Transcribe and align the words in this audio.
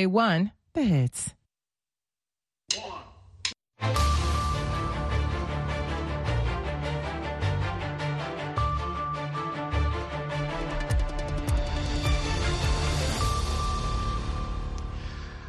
A1, 0.00 0.50
the 0.74 0.82
hits. 0.82 1.34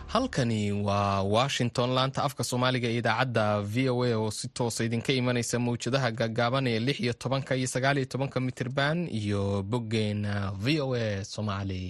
halkani 0.07 0.71
waa 0.71 1.21
washington 1.21 1.89
laanta 1.95 2.23
afka 2.27 2.43
soomaaliga 2.49 2.87
ee 2.91 2.97
idaacadda 3.01 3.45
v 3.73 3.89
o 3.89 4.03
a 4.03 4.15
oo 4.21 4.31
si 4.37 4.47
toosa 4.57 4.81
idinka 4.87 5.11
imanaysa 5.19 5.57
mawjadaha 5.65 6.09
gaagaaban 6.19 6.65
ee 6.71 6.79
lix 6.87 6.97
iyo 7.03 7.13
tobanka 7.21 7.51
iyo 7.59 7.67
sagaal 7.73 7.97
iyo 7.97 8.05
tobanka 8.13 8.37
mitirban 8.39 8.97
iyo 9.21 9.41
boggeena 9.71 10.33
v 10.63 10.81
o 10.85 10.95
a 10.95 11.25
somaly 11.33 11.83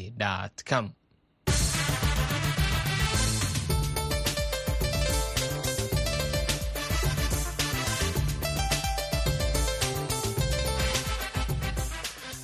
com 0.69 0.85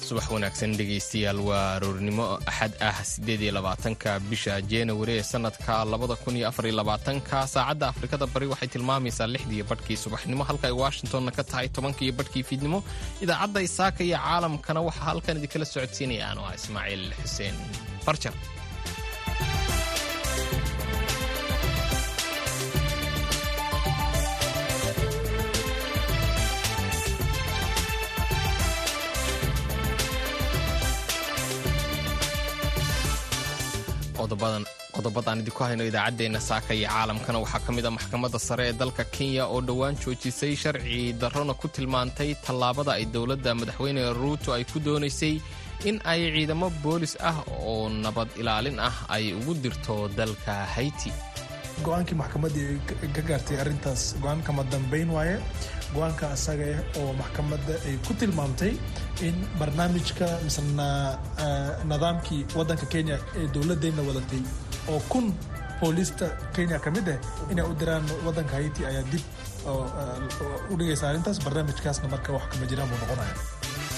subax 0.08 0.26
wanaagsan 0.36 0.72
dhegaystayaal 0.80 1.40
waa 1.50 1.76
aroornimo 1.76 2.26
axad 2.52 2.74
ah 2.90 2.98
siddeed 3.12 3.42
iyo 3.46 3.52
labaatanka 3.58 4.10
bisha 4.30 4.54
januari 4.72 5.14
ee 5.20 5.24
sanadka 5.34 5.74
labada 5.94 6.16
kun 6.24 6.36
iyo 6.38 6.48
afar 6.50 6.66
iyo 6.68 6.76
labaatanka. 6.82 7.38
Saacadda 7.54 7.86
afrikada 7.94 8.26
bari 8.34 8.48
waxay 8.54 8.70
tilmaamaysaa 8.76 9.28
lixdiiyo 9.36 9.66
badhkii 9.72 9.98
subaxnimo 10.04 10.44
halka 10.50 10.66
ay 10.70 10.76
washingtonna 10.84 11.32
ka 11.38 11.44
tahay 11.52 11.68
tobankiiyo 11.76 12.14
badhkii 12.20 12.44
fiidnimo. 12.50 12.80
Idaacadda 13.24 13.60
isaaka 13.68 14.02
iyo 14.08 14.18
caalamkana 14.26 14.80
waxaa 14.88 15.06
halkan 15.10 15.38
idinkala 15.40 15.66
socodsiinaya. 15.74 16.26
Anoo 16.32 16.46
ah 16.50 16.56
ismaaciil 16.60 17.04
xuseen. 17.22 17.56
Farjar 18.06 18.34
qodobadaan 34.96 35.40
idinku 35.44 35.62
hayno 35.68 35.84
idaacaddeenna 35.90 36.40
saaka 36.50 36.72
iyo 36.80 36.88
caalamkana 36.94 37.40
waxaa 37.44 37.62
ka 37.66 37.72
mid 37.78 37.86
a 37.90 37.92
maxkamadda 37.98 38.40
sare 38.48 38.64
ee 38.70 38.74
dalka 38.82 39.04
kenya 39.16 39.44
oo 39.54 39.60
dhowaan 39.68 39.96
joojisay 40.04 40.54
sharci 40.64 41.14
darrona 41.22 41.54
ku 41.62 41.68
tilmaantay 41.76 42.30
tallaabada 42.46 42.92
ay 42.98 43.06
dowladda 43.16 43.52
madaxweyne 43.62 44.02
ruuto 44.22 44.50
ay 44.58 44.64
ku 44.72 44.78
doonaysay 44.88 45.36
in 45.90 45.98
ay 46.12 46.22
ciidamo 46.36 46.68
boolis 46.84 47.14
ah 47.30 47.38
oo 47.70 47.90
nabad 48.04 48.30
ilaalin 48.42 48.78
ah 48.90 48.96
ay 49.16 49.26
ugu 49.40 49.54
dirto 49.64 49.96
dalka 50.20 50.54
hayti 50.76 51.12
go'aankii 51.86 52.18
maxkamaddii 52.22 52.80
ka 53.16 53.22
gaartay 53.30 53.58
arrintaas. 53.62 54.16
Go'aan 54.22 54.42
kama 54.44 54.64
dambayn 54.72 55.10
waaye? 55.16 55.36
Go'aanka 55.96 56.30
asaga 56.36 56.66
oo 57.02 57.14
maxkamadda 57.20 57.76
ay 57.88 57.96
ku 58.08 58.14
tilmaamtay 58.14 58.74
in 59.28 59.36
barnaamijka 59.60 60.28
misena 60.46 60.88
nidaamkii 61.92 62.42
waddanka 62.58 62.86
kenya 62.94 63.18
ee 63.40 63.48
dowladeenna 63.56 64.02
wadatay 64.10 64.42
oo 64.92 65.00
kun 65.12 65.34
booliista 65.82 66.28
kenya 66.56 66.80
ka 66.80 66.92
mid 66.92 67.08
ah 67.14 67.20
inay 67.52 67.66
u 67.72 67.74
diraan 67.80 68.06
waddanka 68.26 68.54
hayti 68.60 68.86
ayaa 68.86 69.06
dib 69.12 69.24
u 70.72 70.78
dhigaysa 70.80 71.10
arrintaas. 71.10 71.40
Barnaamijkaasna 71.46 72.08
marka 72.10 72.34
wax 72.34 72.46
kama 72.52 72.66
jiraan 72.72 72.90
buu 72.90 73.00
noqonaya 73.04 73.34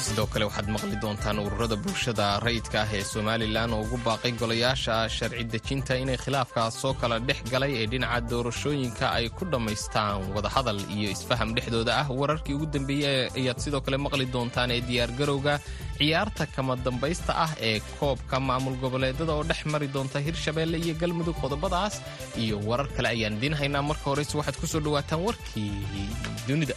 sidoo 0.09 0.27
kale 0.33 0.45
waxaad 0.49 0.67
maqli 0.75 0.95
doontaan 1.03 1.37
ururada 1.45 1.75
bulshada 1.83 2.25
rayidka 2.45 2.77
ah 2.83 2.91
ee 2.97 3.03
somalilan 3.13 3.73
oo 3.75 3.81
ugu 3.85 3.97
baaqay 4.07 4.31
golayaasha 4.41 4.95
sharci 5.17 5.43
dejinta 5.53 5.93
inay 6.03 6.17
khilaafkaas 6.23 6.73
soo 6.81 6.93
kala 7.01 7.15
dhex 7.27 7.39
galay 7.53 7.71
ee 7.81 7.85
dhinaca 7.91 8.19
doorashooyinka 8.31 9.05
ay 9.17 9.25
ku 9.37 9.43
dhammaystaan 9.51 10.17
wadahadal 10.35 10.79
iyo 10.95 11.07
isfaham 11.15 11.49
dhexdooda 11.55 11.91
ah. 12.01 12.07
Wararkii 12.19 12.55
ugu 12.57 12.65
dambeeyey 12.75 13.19
ayaad 13.39 13.59
sidoo 13.65 13.81
kale 13.85 13.97
maqli 14.05 14.25
doontaan 14.35 14.69
ee 14.75 14.81
diyaargarowga 14.89 15.53
ciyaarta 15.99 16.43
kama 16.55 16.73
dambaysta 16.85 17.31
ah 17.45 17.51
ee 17.69 17.77
koobka 17.99 18.35
maamul 18.49 18.75
goboleedada 18.83 19.33
oo 19.37 19.43
dhex 19.49 19.61
mari 19.73 19.87
doonta 19.95 20.17
hirshabeelle 20.27 20.77
iyo 20.85 20.93
galmudug 21.01 21.37
qodobadaas 21.43 21.95
iyo 22.43 22.55
warar 22.69 22.89
kale 22.95 23.07
ayaan 23.15 23.35
idiin 23.39 23.55
haynaa 23.61 23.83
marka 23.89 24.05
horeyse 24.11 24.33
waxaad 24.39 24.57
ku 24.61 24.65
soo 24.73 24.81
dhawaataan 24.85 25.21
warkii 25.27 25.71
dunida 26.47 26.75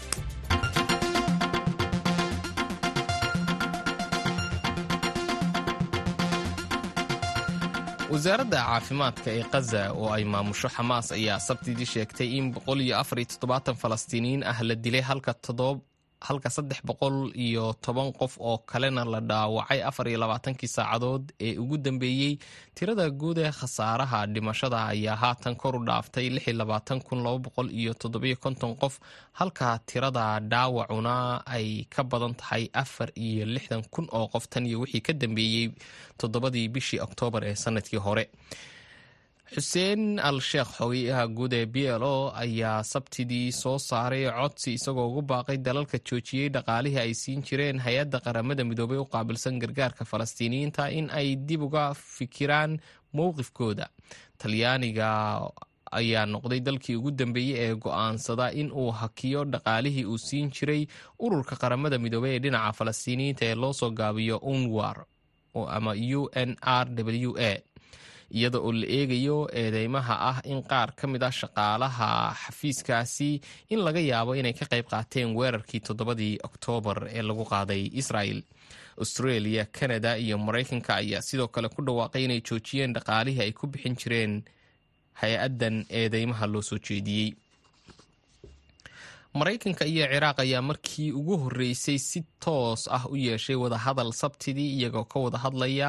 wasaaradda 8.12 8.58
caafimaadka 8.68 9.28
ee 9.38 9.44
khaza 9.52 9.82
oo 10.00 10.08
ay 10.16 10.24
maamusho 10.32 10.68
xamaas 10.76 11.06
ayaa 11.18 11.38
sabtidii 11.48 11.86
sheegtay 11.94 12.28
in 12.38 12.46
falastiiniyiin 13.82 14.42
ah 14.52 14.58
la 14.68 14.74
dilay 14.84 15.00
halka 15.10 15.32
saddex 16.56 16.80
boqol 16.88 17.16
iyo 17.46 17.64
toban 17.84 18.12
qof 18.18 18.34
oo 18.40 18.58
kalena 18.70 19.04
la 19.04 19.20
dhaawacay 19.30 19.80
afar 19.90 20.06
iyo 20.08 20.18
labaatankii 20.22 20.68
saacadood 20.76 21.24
ee 21.46 21.58
ugu 21.62 21.76
dambeeyey 21.86 22.38
tirada 22.74 23.06
guud 23.10 23.38
ee 23.38 23.50
khasaaraha 23.58 24.20
dhimashada 24.34 24.78
ayaa 24.92 25.16
haatan 25.22 25.54
kor 25.62 25.74
u 25.76 25.84
dhaaftay 25.88 26.26
iyo 27.80 27.92
toddobayokonton 28.02 28.72
qof 28.82 28.94
halka 29.38 29.78
tirada 29.86 30.26
dhaawacuna 30.40 31.14
ay 31.56 31.84
ka 31.94 32.02
badan 32.04 32.34
tahay 32.40 32.64
afar 32.82 33.08
iyo 33.26 33.44
lixdan 33.54 33.82
kun 33.94 34.06
oo 34.12 34.26
qof 34.34 34.44
tan 34.52 34.66
iyo 34.66 34.80
wixii 34.82 35.00
ka 35.06 35.12
dambeeyey 35.12 35.66
toddobadii 36.20 36.68
bishii 36.74 37.00
oktoobar 37.06 37.42
ee 37.50 37.54
sannadkii 37.64 37.98
hore 38.06 38.24
xuseen 39.54 40.18
al 40.28 40.38
sheekh 40.40 40.70
xogeyaha 40.78 41.24
guud 41.36 41.52
ee 41.52 41.66
b 41.74 41.76
l 42.00 42.02
o 42.02 42.32
ayaa 42.42 42.82
sabtidii 42.92 43.52
soo 43.52 43.78
saaray 43.78 44.24
codsi 44.38 44.70
isagoo 44.78 45.06
ugu 45.10 45.22
baaqay 45.30 45.58
dalalka 45.66 45.98
joojiyey 46.08 46.48
dhaqaalihii 46.54 46.98
ay 47.04 47.12
siin 47.22 47.42
jireen 47.46 47.78
hay'adda 47.86 48.20
qaramada 48.26 48.64
midoobay 48.64 48.98
u 49.02 49.06
qaabilsan 49.14 49.58
gargaarka 49.62 50.04
falastiiniyiinta 50.10 50.88
in 50.98 51.10
ay 51.18 51.36
dib 51.48 51.62
uga 51.68 51.84
fikiraan 51.94 52.78
mowqifkooda. 53.16 53.86
Talyaaniga 54.40 55.08
ayaa 56.00 56.24
noqday 56.26 56.60
dalkii 56.66 56.96
ugu 56.96 57.10
dambeeyey 57.10 57.58
ee 57.64 57.74
go'aansada 57.84 58.46
in 58.60 58.72
uu 58.72 58.90
hakiyo 59.00 59.44
dhaqaalihii 59.44 60.04
uu 60.12 60.18
siin 60.18 60.48
jiray 60.56 60.86
ururka 61.24 61.56
qaramada 61.62 61.98
midoobey 61.98 62.32
ee 62.36 62.42
dhinaca 62.44 62.72
falastiiniyiinta 62.78 63.44
ee 63.50 63.54
loo 63.54 63.72
soo 63.72 63.90
gaabiyo 63.90 64.36
unwar 64.52 65.04
ama 65.76 65.92
u 66.18 66.22
n 66.32 66.56
r 66.84 66.86
w 67.28 67.36
a 67.50 67.52
iyada 68.38 68.58
oo 68.66 68.72
la 68.80 68.86
eegayo 68.98 69.38
eedeymaha 69.62 70.14
ah 70.30 70.38
in 70.52 70.60
qaar 70.70 70.90
ka 70.98 71.04
mid 71.12 71.22
ah 71.28 71.30
shaqaalaha 71.40 72.08
xafiiskaasi 72.42 73.30
in 73.72 73.80
laga 73.86 74.00
yaabo 74.10 74.32
inay 74.40 74.52
ka 74.60 74.64
qayb 74.72 74.86
qaateen 74.92 75.28
weerarkii 75.38 75.80
toddobadii 75.88 76.34
oktoobar 76.48 76.98
ee 77.16 77.22
lagu 77.28 77.44
qaaday 77.52 77.82
israel. 78.00 78.38
Australia 79.02 79.62
canada 79.78 80.10
iyo 80.24 80.36
maraykanka 80.46 80.92
ayaa 81.02 81.22
sidoo 81.28 81.48
kale 81.54 81.68
ku 81.74 81.80
dhawaaqay 81.86 82.22
inay 82.24 82.40
joojiyeen 82.48 82.92
dhaqaalihii 82.96 83.42
ay 83.44 83.52
ku 83.58 83.66
bixin 83.72 83.96
jireen 84.00 84.32
hay'addan 85.20 85.76
eedeymaha 86.00 86.46
loo 86.52 86.62
soo 86.68 86.78
jeediyey. 86.88 87.30
Maraykanka 89.38 89.84
iyo 89.92 90.04
ciraaq 90.12 90.38
ayaa 90.44 90.62
markii 90.70 91.12
ugu 91.12 91.34
horreysay 91.42 91.98
si 91.98 92.20
toos 92.44 92.82
ah 92.96 93.04
u 93.12 93.16
yeeshay 93.16 93.56
wadahadal 93.56 94.12
sabtidii 94.12 94.70
iyagoo 94.76 95.04
ka 95.12 95.18
wada 95.24 95.38
hadlaya 95.44 95.88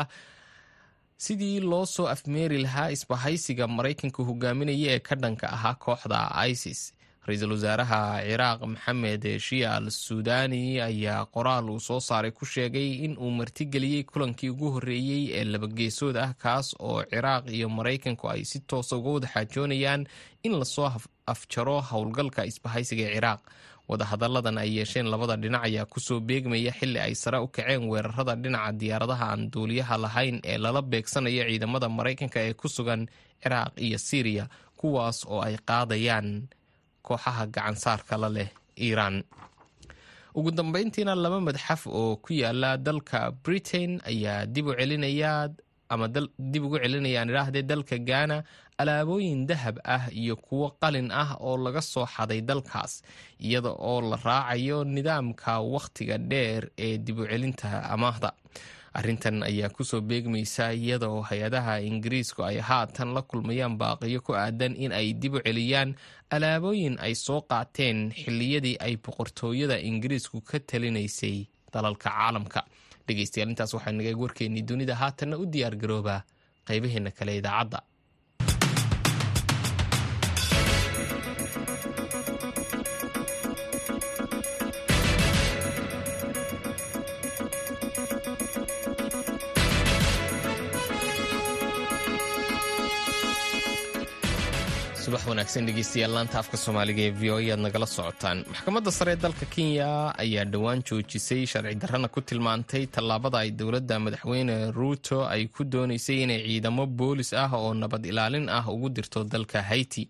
sidii 1.23 1.59
loo 1.71 1.85
soo 1.85 2.07
afmeeri 2.15 2.57
lahaa 2.65 2.89
isbahaysiga 2.95 3.67
maraykanka 3.77 4.21
hogaaminaya 4.29 4.89
ee 4.95 4.99
ka 5.07 5.15
dhanka 5.23 5.47
ahaa 5.55 5.75
kooxda 5.83 6.19
isis 6.51 6.81
ra'iisul 7.27 7.51
wasaaraha 7.55 7.99
ciraaq 8.27 8.59
maxamed 8.73 9.23
shia 9.45 9.69
al 9.77 9.85
suudani 10.03 10.61
ayaa 10.89 11.21
qoraal 11.35 11.69
uu 11.73 11.79
soo 11.87 11.99
saaray 12.07 12.31
ku 12.39 12.45
sheegay 12.53 12.89
in 13.05 13.13
uu 13.23 13.31
martigeliyey 13.39 14.03
kulankii 14.11 14.49
ugu 14.53 14.71
horreeyey 14.75 15.23
ee 15.37 15.43
labageesood 15.53 16.17
ah 16.25 16.31
kaas 16.43 16.67
oo 16.79 16.99
ciraaq 17.11 17.43
iyo 17.57 17.67
maraykanku 17.77 18.25
ay 18.33 18.43
si 18.51 18.59
toosa 18.59 18.95
uga 18.99 19.09
wada 19.15 19.27
xaajoonayaan 19.33 20.01
in 20.43 20.53
la 20.59 20.65
soo 20.65 20.89
afjaro 21.33 21.77
howlgalka 21.91 22.41
isbahaysiga 22.51 23.03
ee 23.07 23.13
ciraaq 23.15 23.41
wadahadalladan 23.89 24.57
ay 24.63 24.69
yeesheen 24.79 25.07
labada 25.11 25.35
dhinac 25.43 25.63
ayaa 25.67 25.85
ku 25.85 25.99
soo 25.99 26.19
beegmaya 26.19 26.71
xilli 26.79 26.99
ay 26.99 27.13
sare 27.15 27.37
u 27.43 27.47
kaceen 27.55 27.83
weerarada 27.91 28.35
dhinaca 28.43 28.71
diyaaradaha 28.79 29.25
aan 29.31 29.41
duuliyaha 29.53 29.95
lahayn 30.03 30.37
ee 30.51 30.57
lala 30.57 30.81
beegsanayo 30.81 31.43
ciidamada 31.49 31.87
maraykanka 31.97 32.39
ee 32.47 32.53
ku 32.61 32.67
sugan 32.75 33.01
ciraaq 33.43 33.73
iyo 33.85 33.97
siiriya 34.07 34.45
kuwaas 34.79 35.19
oo 35.27 35.41
ay 35.47 35.55
qaadayaan 35.69 36.47
kooxaha 37.07 37.43
gacansaarka 37.55 38.15
la 38.23 38.29
leh 38.35 38.49
iiraan. 38.85 39.23
Ugu 40.35 40.49
dambeyntiina 40.51 41.13
laba 41.15 41.39
madxaf 41.47 41.81
oo 41.87 42.15
ku 42.23 42.31
yaalla 42.33 42.77
dalka 42.77 43.19
britain 43.43 43.91
ayaa 44.11 44.45
dib 44.53 44.67
u 44.67 44.73
celinaya 44.79 45.51
ama 45.93 46.07
dib 46.51 46.63
ugu 46.65 46.77
celinayaan 46.83 47.29
idhaahdee 47.29 47.61
dalka 47.71 47.97
gaana 48.09 48.37
alaabooyin 48.77 49.45
dahab 49.47 49.77
ah 49.83 50.07
iyo 50.11 50.35
kuwo 50.35 50.67
qalin 50.81 51.11
ah 51.11 51.37
oo 51.39 51.57
laga 51.57 51.81
soo 51.81 52.05
xaday 52.05 52.41
dalkaas 52.41 53.01
iyada 53.39 53.69
oo 53.69 54.01
la 54.01 54.17
raacayo 54.27 54.83
nidaamka 54.83 55.59
wakhtiga 55.61 56.17
dheer 56.17 56.69
ee 56.77 56.97
dib 56.97 57.19
u 57.19 57.25
celinta 57.27 57.83
amaahda. 57.93 58.31
Arrintan 58.93 59.41
ayaa 59.43 59.69
ku 59.73 59.81
soo 59.83 60.01
beegmaysa 60.01 60.73
iyada 60.73 61.07
oo 61.09 61.21
hay'adaha 61.29 61.81
ingiriisku 61.81 62.43
ay 62.45 62.57
haatan 62.61 63.13
la 63.15 63.21
kulmayaan 63.21 63.77
baaqiyo 63.81 64.21
ku 64.21 64.33
aadan 64.37 64.75
in 64.77 64.91
ay 64.93 65.13
dib 65.13 65.33
u 65.33 65.39
celiyaan 65.41 65.95
alaabooyin 66.29 66.97
ay 67.01 67.13
soo 67.15 67.41
qaateen 67.41 68.13
xilliyadii 68.13 68.77
ay 68.85 68.93
boqortooyada 69.01 69.77
ingiriisku 69.89 70.41
ka 70.41 70.59
talinaysay 70.59 71.47
dalalka 71.73 72.09
caalamka. 72.09 72.61
Dhegeystayaal 73.07 73.49
intaas 73.49 73.73
waxaa 73.73 73.91
naga 73.97 74.13
warkeennii 74.17 74.61
dunida 74.69 74.95
haatanna 75.01 75.37
u 75.41 75.45
diyaar 75.53 75.75
garoobaa 75.81 76.21
qaybaheena 76.67 77.11
kale 77.17 77.33
idaacadda 77.41 77.79
subax 95.13 95.27
wanaagsan 95.29 95.65
dhegeystayaal 95.67 96.11
laanta 96.15 96.37
afka 96.41 96.57
soomaaliga 96.57 97.01
ee 97.07 97.11
v 97.19 97.23
o 97.33 97.37
e 97.39 97.51
aad 97.53 97.59
nagala 97.65 97.85
socotaan. 97.95 98.39
Maxkamadda 98.53 98.91
sare 98.97 99.11
ee 99.13 99.15
dalka 99.25 99.45
kenya 99.55 99.89
ayaa 100.23 100.45
dhowaan 100.53 100.81
joojisay 100.87 101.45
sharci 101.51 101.75
darrana 101.81 102.07
ku 102.07 102.21
tilmaantay 102.21 102.83
tallaabada 102.95 103.37
ay 103.43 103.51
dowladda 103.59 103.99
madaxweyne 104.05 104.55
ruuto 104.77 105.17
ay 105.33 105.43
ku 105.55 105.63
doonaysay 105.73 106.17
inay 106.25 106.39
ciidamo 106.47 106.85
boolis 106.99 107.33
ah 107.33 107.51
oo 107.53 107.73
nabad 107.73 108.05
ilaalin 108.05 108.49
ah 108.49 108.65
ugu 108.73 108.89
dirto 108.89 109.23
dalka 109.23 109.61
haiti. 109.61 110.09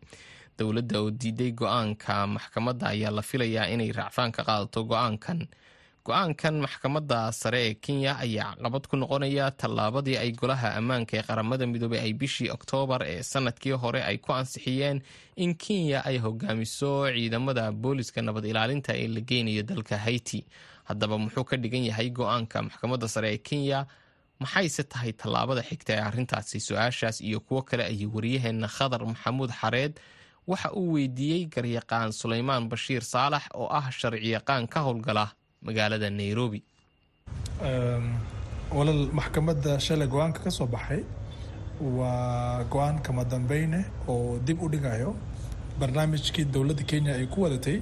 Dowladda 0.60 0.96
oo 1.04 1.12
diiday 1.12 1.52
go'aanka 1.52 2.28
maxkamadda 2.36 2.86
ayaa 2.96 3.12
la 3.12 3.22
filayaa 3.22 3.68
inay 3.76 3.92
raacfaan 3.92 4.32
ka 4.32 4.42
qaadato 4.48 4.84
go'aankan 4.88 5.40
go'aankan 6.08 6.56
maxkamadda 6.66 7.32
sare 7.32 7.60
ee 7.68 7.74
kenya 7.86 8.18
ayaa 8.20 8.56
caqabad 8.60 8.84
ku 8.92 8.96
noqonaya 9.00 9.46
tallaabadii 9.62 10.18
ay 10.20 10.32
golaha 10.40 10.70
ammaanka 10.80 11.16
ee 11.18 11.24
qaramada 11.30 11.64
midoobey 11.74 12.00
ay 12.06 12.14
bishii 12.14 12.50
oktoobar 12.52 13.02
ee 13.08 13.24
sannadkii 13.24 13.72
hore 13.84 14.02
ay 14.04 14.18
ku 14.18 14.34
ansixiyeen 14.36 15.00
in 15.36 15.56
kenya 15.56 16.04
ay 16.10 16.18
hogaamiso 16.26 17.08
ciidamada 17.16 17.72
booliska 17.72 18.22
nabad 18.22 18.46
ilaalinta 18.46 18.92
ee 19.02 19.08
la 19.08 19.22
geynayo 19.30 19.64
dalka 19.64 19.98
haiti. 19.98 20.44
Haddaba 20.90 21.16
muxuu 21.18 21.44
ka 21.50 21.56
dhigan 21.58 21.86
yahay 21.88 22.10
go'aanka 22.12 22.62
maxkamadda 22.68 23.08
sare 23.08 23.30
ee 23.34 23.38
kenya 23.38 23.86
maxayse 24.44 24.84
tahay 24.84 25.14
tallaabada 25.22 25.64
xigta 25.70 25.94
ee 25.96 26.04
arrintaasi 26.10 26.60
su'aashaas 26.68 27.22
iyo 27.24 27.40
kuwo 27.40 27.62
kale 27.64 27.84
ayay 27.88 28.06
waryaheena 28.16 28.68
khadar 28.68 29.02
maxamuud 29.08 29.52
xareed 29.62 29.94
waxa 30.48 30.70
uu 30.76 30.92
weydiiyey 31.00 31.46
garyaqaan 31.56 32.12
sulaymaan 32.12 32.68
bashiir 32.72 33.02
saalax 33.14 33.44
oo 33.56 33.68
ah 33.80 33.88
sharciyaqaan 34.00 34.68
ka 34.68 34.80
howlgala 34.88 35.26
magaalada 35.66 36.10
nairobi. 36.10 36.60
Walal 38.78 39.02
maxkamadda 39.20 39.80
shalay 39.86 40.08
go'aanka 40.08 40.40
ka 40.46 40.50
soo 40.58 40.66
baxay 40.68 41.04
waa 41.80 42.64
go'aan 42.74 42.98
kama 43.06 43.24
dambeyne 43.26 43.86
oo 44.08 44.40
dib 44.46 44.62
u 44.62 44.70
dhigayo 44.70 45.16
barnaamijkii 45.80 46.46
dowladda 46.54 46.84
kenya 46.84 47.14
ay 47.20 47.26
ku 47.34 47.42
wadatay 47.46 47.82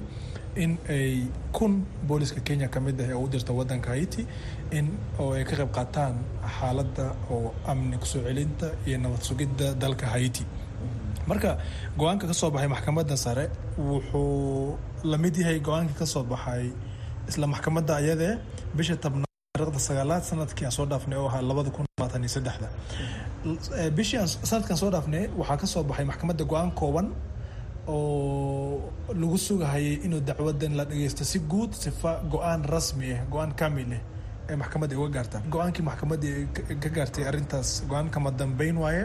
in 0.56 0.76
ay 0.88 1.24
kun 1.52 1.84
booliska 2.08 2.40
kenya 2.40 2.68
ka 2.68 2.80
mid 2.80 3.00
ah 3.00 3.08
ee 3.08 3.14
u 3.16 3.28
dirta 3.28 3.52
wadanka 3.52 3.90
haiti 3.94 4.26
in 4.78 4.86
oo 5.18 5.32
ay 5.32 5.44
ka 5.44 5.56
qayb 5.56 5.70
qaataan 5.76 6.14
xaaladda 6.58 7.06
oo 7.30 7.54
amni 7.72 7.96
ku 8.02 8.06
soo 8.06 8.20
celinta 8.26 8.68
iyo 8.86 8.98
nabad 8.98 9.22
sugidda 9.28 9.74
dalka 9.74 10.06
haiti. 10.14 10.44
Marka 11.26 11.56
go'aanka 11.96 12.26
ka 12.30 12.34
soo 12.34 12.50
baxay 12.50 12.68
maxkamadda 12.68 13.16
sare 13.16 13.44
wuxuu 13.78 14.76
la 15.10 15.16
mid 15.18 15.36
yahay 15.36 15.58
go'aankii 15.60 15.96
ka 16.00 16.06
soo 16.06 16.24
baxay 16.32 16.68
isla 17.30 17.46
maxkamadda 17.52 17.92
ayadee 18.02 18.32
bisha 18.76 18.94
taarikhda 19.02 19.80
sagaalaad 19.88 20.22
sannadkii 20.30 20.64
aan 20.68 20.74
soo 20.78 20.86
dhaafnay 20.90 21.18
oo 21.22 21.28
ahaa 21.30 21.42
labada 21.50 21.70
kun 21.76 21.84
labaatan 21.98 22.22
iyo 22.24 22.32
saddexda. 22.36 22.68
Bishii 23.96 24.18
aan 24.22 24.28
sanadkaan 24.50 24.78
soo 24.82 24.90
dhaafnay 24.94 25.24
waxaa 25.40 25.56
ka 25.62 25.66
soo 25.72 25.82
baxay 25.88 26.04
maxkamadda 26.10 26.44
go'aan 26.52 26.70
kooban 26.80 27.06
oo 27.88 28.92
lagu 29.20 29.38
sugahayay 29.46 29.94
inuu 30.06 30.20
dacwadan 30.28 30.72
la 30.78 30.84
dhageysto 30.90 31.24
si 31.24 31.38
guud 31.50 31.72
sifa 31.84 32.10
go'aan 32.32 32.60
rasmi 32.74 33.06
ah 33.16 33.20
go'aan 33.32 33.52
kamil 33.60 33.90
ah 33.98 34.02
ee 34.50 34.56
maxkamadda 34.62 34.94
uga 35.00 35.10
gaarta 35.16 35.38
go'aankii 35.54 35.84
maxkamadda 35.88 36.28
ka 36.82 36.88
gaartay 36.96 37.24
arrintaas 37.30 37.70
go'aan 37.90 38.08
kama 38.14 38.30
dambeyn 38.40 38.76
waaye? 38.84 39.04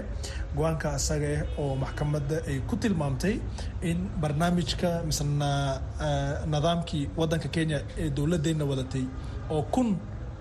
Go'aanka 0.57 0.88
asaga 0.98 1.28
ah 1.38 1.62
oo 1.62 1.75
maxkamadda 1.84 2.38
ay 2.50 2.57
ku 2.69 2.75
tilmaamtay 2.84 3.36
in 3.89 4.00
barnaamijka 4.22 4.89
misena 5.10 5.50
nidaamkii 6.54 7.04
wadanka 7.22 7.48
kenya 7.56 7.80
ee 8.01 8.10
dowladdeena 8.18 8.66
wadatay 8.72 9.06
oo 9.50 9.62
kun 9.75 9.89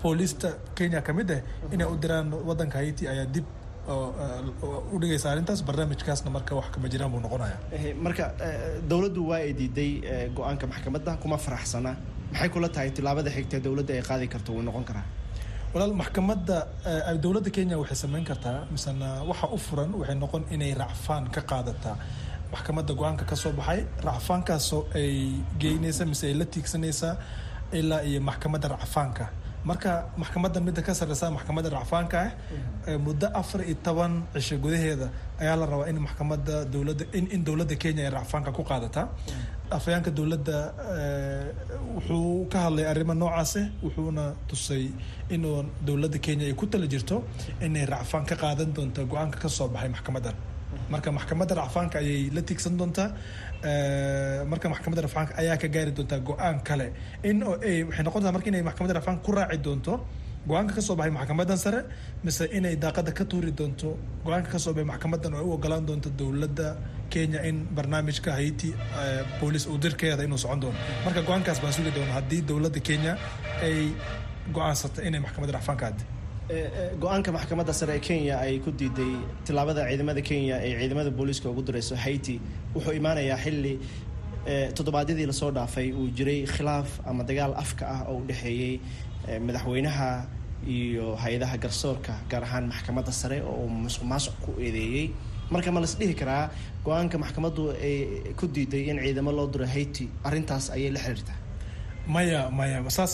boolista 0.01 0.49
kenya 0.77 1.01
ka 1.07 1.11
mid 1.13 1.29
ah 1.37 1.41
inay 1.73 1.87
u 1.93 1.95
diraan 2.03 2.27
wadanka 2.49 2.77
haiti 2.81 3.03
ayaa 3.13 3.25
dib 3.35 3.45
u 4.93 4.99
dhigaysa 5.01 5.27
arrintaas 5.31 5.61
barnaamijkaasna 5.67 6.29
marka 6.35 6.53
wax 6.59 6.67
kama 6.75 6.87
jiraan 6.93 7.11
buu 7.13 7.19
noqonaya 7.25 7.57
marka 8.05 8.25
dowladdu 8.89 9.21
waa 9.29 9.39
ay 9.47 9.53
diiday 9.59 9.91
go'aanka 10.37 10.65
maxkamadda 10.71 11.11
kuma 11.23 11.37
faraxsana 11.45 11.91
maxay 12.31 12.49
kula 12.53 12.69
tahay 12.75 12.89
tilaabada 12.97 13.29
xigta 13.35 13.57
dowladda 13.65 13.93
ay 13.97 14.01
qaadi 14.09 14.27
karto 14.33 14.49
wuu 14.55 14.63
noqon 14.67 14.83
karaa? 14.89 15.05
Walaal 15.73 15.93
maxkamadda 16.01 16.57
dowladda 17.23 17.49
kenya 17.55 17.75
waxay 17.81 17.97
sameyn 18.03 18.25
kartaa 18.29 18.59
misena 18.73 19.07
waxa 19.29 19.47
u 19.55 19.57
furan 19.65 19.91
waxay 19.99 20.15
noqon 20.23 20.43
inay 20.55 20.71
racfaan 20.81 21.23
ka 21.35 21.41
qaadataa 21.51 21.95
maxkamadda 22.53 22.93
go'aanka 22.99 23.23
ka 23.29 23.35
soo 23.41 23.51
baxay 23.59 23.79
racfaankaasoo 24.07 24.81
ay 24.99 25.11
geynaysa 25.61 26.03
mise 26.11 26.23
ay 26.29 26.33
la 26.41 26.45
tiigsanaysaa 26.53 27.13
ilaa 27.79 28.01
iyo 28.09 28.19
maxkamadda 28.29 28.67
racfaanka 28.75 29.25
marka 29.69 29.91
maxkamadda 30.21 30.59
midda 30.67 30.81
ka 30.87 30.93
sareysa 30.99 31.25
maxkamadda 31.37 31.69
racfaanka 31.77 32.17
ah 32.23 32.97
muddo 33.05 33.27
afar 33.41 33.61
iyo 33.69 33.75
toban 33.85 34.13
cisho 34.33 34.55
gudaheeda 34.63 35.07
ayaa 35.41 35.55
la 35.61 35.65
rabaa 35.71 35.87
in 35.91 35.97
maxkamadda 36.07 36.55
dowladda 36.73 37.03
in 37.17 37.25
in 37.35 37.41
dowladda 37.47 37.75
kenya 37.83 38.01
ay 38.07 38.11
racfaanka 38.17 38.49
ku 38.57 38.63
qaadataa 38.71 39.05
afhayaanka 39.77 40.11
dowladda 40.19 40.57
wuxuu 41.95 42.47
ka 42.51 42.57
hadlay 42.65 42.85
arrimo 42.91 43.13
noocaase 43.21 43.61
wuxuuna 43.83 44.25
tusay 44.49 44.83
inuu 45.35 45.57
dowladda 45.87 46.19
kenya 46.25 46.45
ay 46.49 46.53
ku 46.61 46.65
tala 46.71 46.87
jirto 46.93 47.17
inay 47.65 47.85
racfaan 47.93 48.25
ka 48.29 48.35
qaadan 48.43 48.69
doonto 48.77 49.01
go'aanka 49.11 49.37
ka 49.43 49.49
soo 49.57 49.67
baxay 49.73 49.89
maxkamaddan. 49.95 50.35
Marka 50.93 51.09
maxkamadda 51.17 51.53
racfaanka 51.61 51.95
ayay 52.03 52.29
la 52.35 52.41
tiigsan 52.47 52.73
doontaa 52.79 53.09
marka 53.63 54.69
maxkamadda 54.69 55.01
racfaanka 55.07 55.33
ayaa 55.41 55.57
ka 55.57 55.67
gaari 55.67 55.91
doontaa 55.91 56.19
go'aan 56.19 56.57
kale. 56.67 56.87
In 57.23 57.43
waxay 57.43 58.03
noqontaa 58.07 58.31
marka 58.35 58.47
inay 58.51 58.61
maxkamadda 58.63 58.93
racfaanka 58.99 59.23
ku 59.25 59.31
raaci 59.31 59.57
doonto 59.57 59.93
go'aanka 60.47 60.73
ka 60.77 60.81
soo 60.81 60.95
baxay 60.95 61.11
maxkamaddan 61.17 61.57
sare 61.57 61.79
mise 62.23 62.45
inay 62.57 62.75
daaqada 62.75 63.11
ka 63.17 63.23
tuuri 63.25 63.51
doonto 63.51 63.97
go'aanka 64.25 64.49
ka 64.51 64.59
soo 64.59 64.73
baxay 64.73 64.87
maxkamaddan 64.91 65.33
oo 65.33 65.39
ay 65.39 65.45
u 65.45 65.51
ogolaan 65.57 65.85
doonto 65.85 66.09
dowladda 66.09 66.67
kenya 67.09 67.39
in 67.49 67.57
barnaamijka 67.75 68.31
haiti 68.37 68.69
booliis 69.39 69.65
uu 69.67 69.77
dirkeeda 69.77 70.23
inuu 70.23 70.37
socon 70.37 70.59
doono. 70.59 70.77
Marka 71.05 71.21
go'aankaas 71.27 71.59
baan 71.61 71.73
sugi 71.73 71.91
doona 71.97 72.13
haddii 72.19 72.41
dowladda 72.49 72.79
kenya 72.79 73.13
ay 73.65 73.91
go'aansato 74.55 75.01
inay 75.07 75.19
maxkamadda 75.25 75.53
racfaanka 75.57 75.85
aadi 75.89 76.03
go'aanka 77.01 77.31
maxkamadda 77.35 77.73
sare 77.73 77.93
ee 77.95 77.99
kenya 77.99 78.35
ay 78.39 78.59
ku 78.65 78.71
diiday 78.71 79.13
tilaabada 79.45 79.81
ciidamada 79.89 80.21
kenya 80.29 80.55
ee 80.63 80.73
ciidamada 80.79 81.11
booliiska 81.11 81.49
ugu 81.51 81.61
dirayso 81.67 81.95
haiti 81.95 82.35
wuxuu 82.75 82.93
imaanayaa 82.99 83.37
xilli 83.43 83.73
toddobaadyadii 84.77 85.25
la 85.27 85.33
soo 85.41 85.51
dhaafay 85.51 85.91
uu 85.91 86.07
jiray 86.17 86.39
khilaaf 86.55 86.89
ama 87.09 87.23
dagaal 87.29 87.53
afka 87.63 87.83
ah 87.95 88.01
oo 88.11 88.17
u 88.21 88.25
dhexeeyey 88.29 88.79
madaxweynaha 89.47 90.09
iyo 90.75 91.15
hay'adaha 91.23 91.57
garsoorka 91.63 92.13
gaar 92.31 92.43
ahaan 92.47 92.65
maxkamadda 92.71 93.11
sare 93.21 93.41
oo 93.51 93.67
musuq 93.83 94.03
maasuq 94.11 94.35
ku 94.45 94.51
eedeeyey 94.65 95.05
marka 95.51 95.71
ma 95.75 95.79
las 95.83 95.93
dhihi 95.99 96.13
karaa 96.21 96.43
go'aanka 96.85 97.17
maxkamaddu 97.23 97.63
ay 97.87 97.95
ku 98.39 98.47
diiday 98.47 98.83
in 98.91 98.97
ciidamo 99.03 99.31
loo 99.37 99.47
diro 99.53 99.65
haiti 99.75 100.05
arrintaas 100.23 100.65
ayay 100.75 100.91
la 100.95 100.99
xiriirtaa 101.05 101.37
maya 102.07 102.41
maya 102.57 102.77
saas 102.97 103.13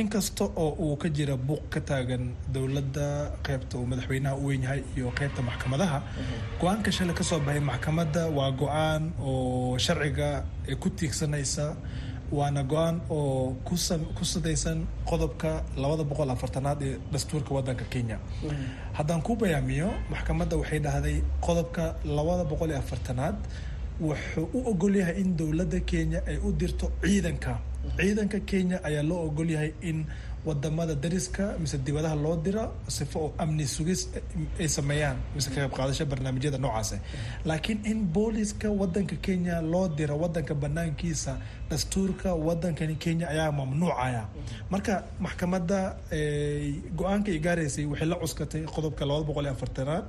inkasta 0.00 0.44
oo 0.62 0.70
uu 0.84 0.96
ka 1.02 1.08
jira 1.16 1.36
buuq 1.36 1.64
ka 1.72 1.80
taagan 1.88 2.24
dowladda 2.54 3.08
qeybta 3.46 3.74
uu 3.80 3.86
madaxweynaha 3.90 4.34
u 4.36 4.44
weyn 4.48 4.62
yahay 4.66 4.82
iyo 4.96 5.08
qeybta 5.18 5.40
maxkamadaha. 5.48 5.98
Go'aanka 6.60 6.90
shalay 6.96 7.14
ka 7.18 7.24
soo 7.24 7.40
baxay 7.46 7.60
maxkamadda 7.70 8.22
waa 8.36 8.50
go'aan 8.60 9.02
oo 9.28 9.78
sharciga 9.84 10.28
ku 10.82 10.88
tiigsanaysa 10.98 11.66
waana 12.32 12.62
go'aan 12.72 12.96
oo 13.10 13.56
ku 14.16 14.24
sadaysan 14.32 14.78
qodobka 15.10 15.50
labada 15.82 16.04
boqol 16.10 16.30
afartanaad 16.34 16.80
ee 16.88 16.94
dastuurka 17.12 17.50
wadanka 17.56 17.84
kenya. 17.92 18.16
Haddaan 18.96 19.22
ku 19.26 19.32
bayaamiyo 19.40 19.88
maxkamadda 20.12 20.54
waxay 20.60 20.80
dhahday 20.84 21.16
qodobka 21.46 21.84
labada 22.16 22.44
boqol 22.50 22.70
iyo 22.72 22.78
afartanaad 22.84 23.36
wuxuu 24.00 24.48
u 24.54 24.58
ogol 24.70 24.96
yahay 24.96 25.20
in 25.20 25.36
dowladda 25.36 25.80
kenya 25.80 26.20
ay 26.26 26.36
u 26.38 26.52
dirto 26.52 26.90
ciidanka. 27.02 27.58
Ciidanka 27.98 28.40
kenya 28.40 28.76
ayaa 28.84 29.02
loo 29.02 29.26
ogol 29.28 29.50
yahay 29.50 29.72
in 29.82 30.04
waddamada 30.46 30.94
dariska 30.94 31.54
mise 31.60 31.78
dibadaha 31.78 32.16
loo 32.16 32.36
dira 32.44 32.64
sifo 32.88 33.18
oo 33.20 33.32
amni 33.38 33.66
sugis 33.66 34.08
ay 34.58 34.66
sameeyaan 34.68 35.16
mise 35.34 35.48
ka 35.50 35.60
qayb 35.62 35.72
qaadasho 35.76 36.04
barnaamijyada 36.10 36.58
noocaas 36.58 36.90
laakiin 37.46 37.78
in 37.90 37.98
booliska 38.14 38.68
wadanka 38.80 39.16
kenya 39.26 39.60
loo 39.62 39.86
dira 39.88 40.14
wadanka 40.22 40.54
banaankiisa 40.54 41.38
dastuurka 41.70 42.34
wadankani 42.34 42.94
kenya 42.98 43.28
ayaa 43.28 43.52
mamnuucaya. 43.52 44.22
Marka 44.70 45.04
maxkamadda 45.20 45.80
go'aanka 46.98 47.30
ay 47.30 47.38
waxay 47.86 48.06
la 48.10 48.16
cuskatay 48.22 48.62
qodobka 48.74 49.06
labada 49.06 49.26
boqol 49.28 49.44
iyo 49.46 49.52
afartanaad 49.52 50.06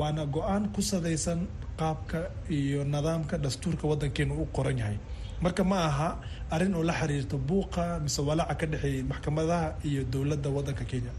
waana 0.00 0.22
go'aan 0.36 0.64
ku 0.74 0.80
sadaysan 0.82 1.40
qaabka 1.80 2.20
iyo 2.50 2.84
nidaamka 2.84 3.38
dastuurka 3.44 3.84
wadankeena 3.90 4.34
u 4.34 4.46
qoran 4.56 4.78
yahay. 4.78 4.98
Marka 5.42 5.62
ma 5.70 5.76
aha 5.88 6.08
arrin 6.54 6.74
oo 6.74 6.82
la 6.82 6.92
xiriirto 7.00 7.36
buuqa 7.48 7.84
mise 8.04 8.20
walaaca 8.28 8.54
ka 8.60 8.66
dhexeeyay 8.72 9.02
maxkamadaha 9.12 9.68
iyo 9.88 10.02
dowladda 10.12 10.48
wadanka 10.56 10.84
kenya. 10.90 11.12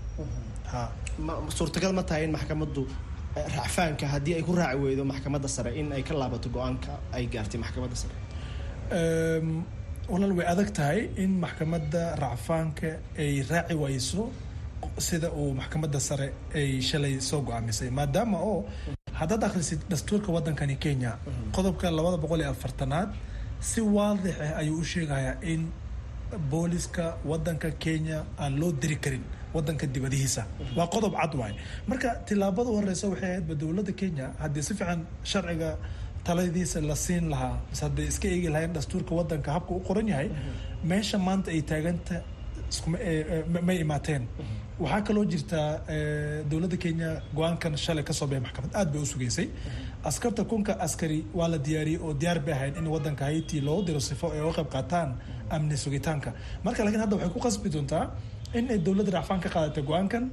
Ha. 0.72 0.82
Suurtagal 1.58 1.94
ma 1.94 2.04
tahay 2.04 2.24
in 2.28 2.32
maxkamaddu 2.38 2.84
racfaanka 3.58 4.06
haddii 4.14 4.36
ay 4.40 4.44
ku 4.48 4.54
raaci 4.56 4.78
weydo 4.84 5.04
maxkamadda 5.12 5.48
sare 5.56 5.72
in 5.80 5.92
ay 5.92 6.04
ka 6.08 6.14
laabato 6.16 6.48
go'aanka 6.56 6.94
ay 7.16 7.24
gaartay 7.34 7.60
maxkamadda 7.64 7.96
sare? 8.02 8.16
Walaal 10.12 10.34
way 10.38 10.46
adag 10.46 10.70
tahay 10.78 11.10
in 11.24 11.32
maxkamadda 11.44 12.04
racfaanka 12.24 12.90
ay 13.18 13.42
raaci 13.52 13.74
wayso 13.84 14.24
sida 15.08 15.30
uu 15.42 15.54
maxkamadda 15.60 16.00
sare 16.08 16.28
ay 16.60 16.82
shalay 16.90 17.14
soo 17.30 17.42
go'aamisay 17.48 17.90
maadaama 18.00 18.38
oo 18.52 18.60
haddaad 19.20 19.44
akhrisid 19.48 19.82
dastuurka 19.92 20.30
wadankani 20.38 20.76
kenya 20.86 21.12
qodobka 21.56 21.86
labada 21.98 22.18
boqol 22.24 22.42
iyo 22.44 22.50
afartanaad 22.56 23.10
si 23.70 23.80
waadix 23.98 24.36
ah 24.46 24.60
ayuu 24.62 24.80
u 24.82 24.84
sheegayaa 24.94 25.36
in 25.54 25.62
booliska 26.52 27.06
wadanka 27.26 27.70
kenya 27.84 28.18
aan 28.40 28.54
loo 28.60 28.72
diri 28.72 28.96
karin 29.04 29.24
wadanka 29.56 29.86
dibadihiisa. 29.88 30.44
Waa 30.78 30.88
qodob 30.94 31.14
cad 31.16 31.34
waay. 31.40 31.54
Marka 31.88 32.10
tilaabada 32.28 32.70
horeysa 32.76 33.08
waxay 33.12 33.30
ahaydba 33.32 33.54
dowladda 33.62 33.94
kenya 34.02 34.26
haddii 34.42 34.64
si 34.68 34.74
fiican 34.80 35.06
sharciga 35.24 35.78
taladiisa 36.28 36.82
la 36.90 36.96
siin 36.96 37.30
lahaa 37.34 37.56
mise 37.70 37.82
hadday 37.86 38.06
iska 38.12 38.28
eegi 38.34 38.50
lahayn 38.56 38.74
dastuurka 38.78 39.12
wadanka 39.20 39.50
habka 39.56 39.72
u 39.72 39.80
qoran 39.88 40.08
yahay 40.14 40.30
meesha 40.90 41.18
maanta 41.28 41.50
ay 41.56 41.62
taaganta 41.72 42.16
may 43.68 43.78
imaateen. 43.86 44.24
Waxaa 44.84 45.02
kaloo 45.08 45.26
jirtaa 45.32 45.70
dowladda 46.50 46.78
kenya 46.84 47.10
go'aankan 47.38 47.74
shalay 47.84 48.04
ka 48.08 48.14
soo 48.14 48.28
baxay 48.28 48.42
maxkamad 48.46 48.72
aad 48.80 48.90
bay 48.94 49.02
u 49.02 49.06
sugeysay 49.14 49.48
askarta 50.10 50.44
kunka 50.52 50.74
askari 50.86 51.20
waa 51.38 51.48
la 51.54 51.58
diyaariyey 51.68 52.00
oo 52.06 52.14
diyaar 52.22 52.40
bay 52.46 52.54
ahayd 52.58 52.76
in 52.78 52.88
wadanka 52.96 53.24
haiti 53.30 53.62
loo 53.68 53.80
diro 53.88 54.00
sifo 54.10 54.28
ay 54.36 54.42
uga 54.42 54.54
qayb 54.58 54.70
qaataan 54.76 55.10
amni 55.56 55.78
sugitaanka. 55.84 56.30
Marka 56.66 56.84
laakiin 56.84 57.02
hadda 57.06 57.16
waxay 57.18 57.32
ku 57.36 57.40
qasbi 57.46 57.70
doontaa 57.76 58.06
in 58.58 58.66
ay 58.74 58.80
dowladda 58.86 59.12
racfaan 59.18 59.40
ka 59.46 59.50
qaadatay 59.56 59.84
go'aankan 59.90 60.24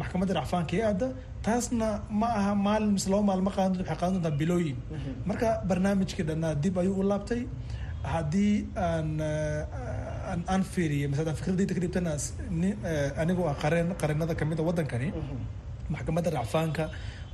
maxkamadda 0.00 0.32
racfaanka 0.40 0.72
ee 0.78 0.84
aada 0.90 1.08
taasna 1.46 1.88
ma 2.20 2.26
aha 2.38 2.52
maalin 2.66 2.90
mise 2.96 3.08
laba 3.12 3.22
maalmo 3.30 3.50
qaadan 3.56 3.76
waxay 3.82 3.96
qaadan 4.00 4.14
doontaa 4.16 4.38
bilooyin. 4.40 4.78
Marka 5.28 5.48
barnaamijkii 5.68 6.24
dhannaa 6.28 6.54
dib 6.62 6.74
ayuu 6.82 6.96
u 7.00 7.02
laabtay. 7.10 7.42
Haddii 8.12 8.54
aan 8.88 9.08
aan 10.52 10.62
fiiriye 10.74 11.06
fikradayda 11.40 11.74
ka 11.76 11.80
dhibtana 11.84 12.12
anigoo 13.22 13.46
ah 13.52 13.56
qareen 13.64 13.88
qareenada 14.02 14.34
ka 14.40 14.44
mid 14.50 14.58
a 14.60 14.64
wadankani 14.68 15.08
maxkamadda 15.94 16.30
racfaanka 16.38 16.84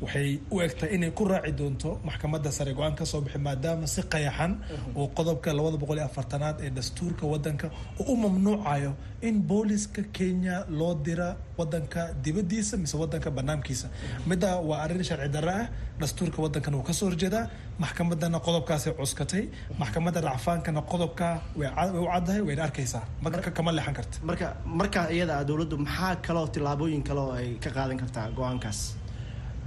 waxay 0.02 0.28
u 0.54 0.60
egtahay 0.66 0.90
inay 0.96 1.10
ku 1.18 1.24
raaci 1.30 1.52
doonto 1.60 1.90
maxkamadda 2.08 2.50
sare 2.56 2.72
go'aan 2.78 2.94
ka 2.98 3.04
soo 3.10 3.20
bixi 3.24 3.38
maadaama 3.46 3.86
si 3.94 4.00
qayaxan 4.12 4.52
oo 4.98 5.06
qodobka 5.16 5.48
labada 5.58 5.76
boqol 5.82 5.98
iyo 6.00 6.06
afartanaad 6.10 6.56
ee 6.66 6.70
dastuurka 6.78 7.24
wadanka 7.32 7.66
oo 8.00 8.12
u 8.12 8.16
mamnuucayo 8.22 8.92
in 9.28 9.36
booliska 9.48 10.02
kenya 10.16 10.56
loo 10.78 10.94
dira 11.06 11.28
wadanka 11.58 12.00
dibadiisa 12.24 12.74
mise 12.82 12.96
wadanka 13.02 13.28
banaankiisa. 13.36 13.86
Midda 14.28 14.50
waa 14.68 14.78
arrin 14.84 15.04
sharci 15.08 15.28
darre 15.36 15.52
ah 15.62 15.66
dastuurka 16.00 16.38
wadankan 16.44 16.74
wuu 16.76 16.84
ka 16.88 16.92
soo 16.98 17.06
horjeedaa 17.08 17.44
maxkamadana 17.82 18.38
qodobkaasay 18.46 18.92
cuskatay 19.00 19.42
maxkamadda 19.80 20.20
racfaankana 20.28 20.80
qodobka 20.92 21.26
way 21.58 21.68
u 22.02 22.04
caddahay 22.12 22.40
wayna 22.48 22.62
arkaysaa. 22.68 23.02
Marka 23.24 23.50
kama 23.56 23.70
leexan 23.76 23.94
karta? 23.98 24.16
Marka 24.28 24.46
markaa 24.80 25.06
iyada 25.14 25.34
dowladdu 25.48 25.76
maxaa 25.86 26.14
kaloo 26.26 26.46
tillaabooyin 26.54 27.02
kale 27.08 27.20
oo 27.26 27.32
ay 27.40 27.48
ka 27.64 27.70
qaadan 27.76 27.96
kartaa 28.02 28.26
go'aankaas 28.38 28.80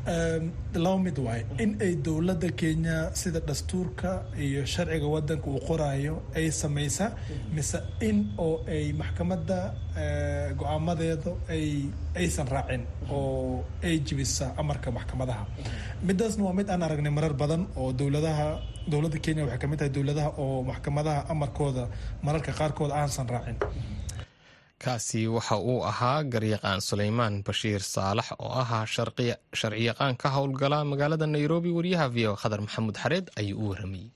laba 0.05 0.97
mid 1.05 1.17
waay 1.19 1.41
in 1.63 1.75
ay 1.81 1.95
dowladda 1.95 2.49
kenya 2.55 2.97
sida 3.13 3.39
dastuurka 3.39 4.11
iyo 4.39 4.65
sharciga 4.65 5.07
wadanka 5.07 5.47
uu 5.47 5.59
qoraayo 5.67 6.15
ay 6.35 6.47
samaysa 6.51 7.05
mise 7.55 7.77
in 8.01 8.17
oo 8.37 8.63
ay 8.67 8.93
maxkamadda 9.01 9.59
go'aamadeeda 10.59 11.31
ay 11.49 11.65
aysan 12.15 12.47
raacin 12.47 12.83
oo 13.11 13.63
ay 13.83 13.99
jibisa 13.99 14.53
amarka 14.57 14.91
maxkamadaha. 14.91 15.43
Midaasna 16.07 16.43
waa 16.47 16.53
mid 16.59 16.69
aan 16.69 16.83
aragnay 16.83 17.11
marar 17.11 17.33
badan 17.33 17.67
oo 17.75 17.91
dowladaha 17.93 18.47
dowladda 18.91 19.19
kenya 19.25 19.43
waxay 19.45 19.59
ka 19.61 19.67
mid 19.71 19.79
tahay 19.79 19.91
dowladaha 19.97 20.29
oo 20.43 20.63
maxkamadaha 20.63 21.19
amarkooda 21.33 21.83
mararka 22.25 22.51
qaarkood 22.59 22.91
aansan 22.91 23.27
raacin 23.33 23.57
kaasi 24.83 25.21
waxa 25.35 25.55
uu 25.71 25.79
ahaa 25.91 26.19
garyaqaan 26.33 26.81
sulaymaan 26.89 27.35
bashiir 27.47 27.81
saalax 27.93 28.27
oo 28.45 28.51
ahaa 28.63 28.85
sharciyaqaan 29.59 30.15
ka 30.21 30.27
howlgala 30.35 30.79
magaalada 30.91 31.27
nairobi. 31.35 31.69
Wariyaha 31.77 32.07
v 32.15 32.17
o 32.31 32.33
khadar 32.41 32.59
maxamuud 32.65 32.97
xareed 33.03 33.25
ayuu 33.39 33.57
u 33.63 33.69
waramayey 33.71 34.09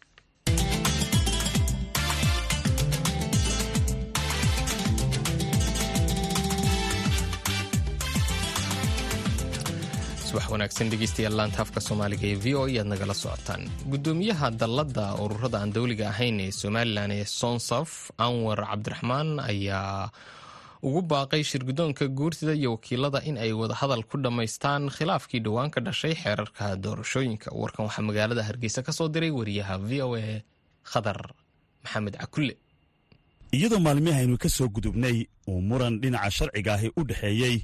subax 10.27 10.45
wanaagsan 10.53 10.89
dhegeystayaal 10.91 11.35
laanta 11.39 11.59
afka 11.65 11.79
soomaaliga 11.87 12.25
ee 12.31 12.37
v 12.43 12.55
o 12.61 12.63
e 12.67 12.83
nagala 12.91 13.13
socotaan 13.23 13.61
gudoomiyaha 13.91 14.47
dalladda 14.61 15.05
ururada 15.23 15.57
aan 15.61 15.71
dowliga 15.75 16.05
ahayn 16.13 16.37
ee 16.45 16.51
somalilan 16.61 17.11
ee 17.17 17.25
sonsaf 17.41 17.89
anwar 18.25 18.59
cabdiraxmaan 18.71 19.29
ayaa 19.51 20.09
ugu 20.87 21.01
baaqay 21.11 21.43
shirgudoonka 21.49 22.07
guurtida 22.17 22.53
iyo 22.59 22.71
wakiilada 22.75 23.19
in 23.29 23.37
ay 23.37 23.51
wadahadal 23.61 24.03
ku 24.09 24.17
dhammaystaan 24.23 24.89
khilaafkii 24.95 25.39
dhowaan 25.45 25.69
ka 25.73 25.79
dhashay 25.81 26.13
xeerarka 26.15 26.75
doorashooyinka. 26.83 27.47
Warkan 27.61 27.85
waxaa 27.87 28.01
magaalada 28.09 28.43
hargeysa 28.43 28.83
ka 28.83 28.91
soo 28.91 29.07
diray 29.13 29.31
wariyaha 29.31 29.77
v 29.87 30.01
o 30.01 30.15
a 30.15 30.43
khadar 30.91 31.19
maxamed 31.83 32.15
cakulle. 32.21 32.55
Iyadoo 33.55 33.79
maalmihi 33.79 34.17
aynu 34.19 34.37
ka 34.37 34.49
soo 34.49 34.67
gudubnay 34.75 35.17
uu 35.47 35.61
muran 35.61 35.99
dhinaca 36.01 36.31
sharciga 36.37 36.73
ahi 36.73 36.89
u 36.99 37.03
dhexeeyey 37.09 37.57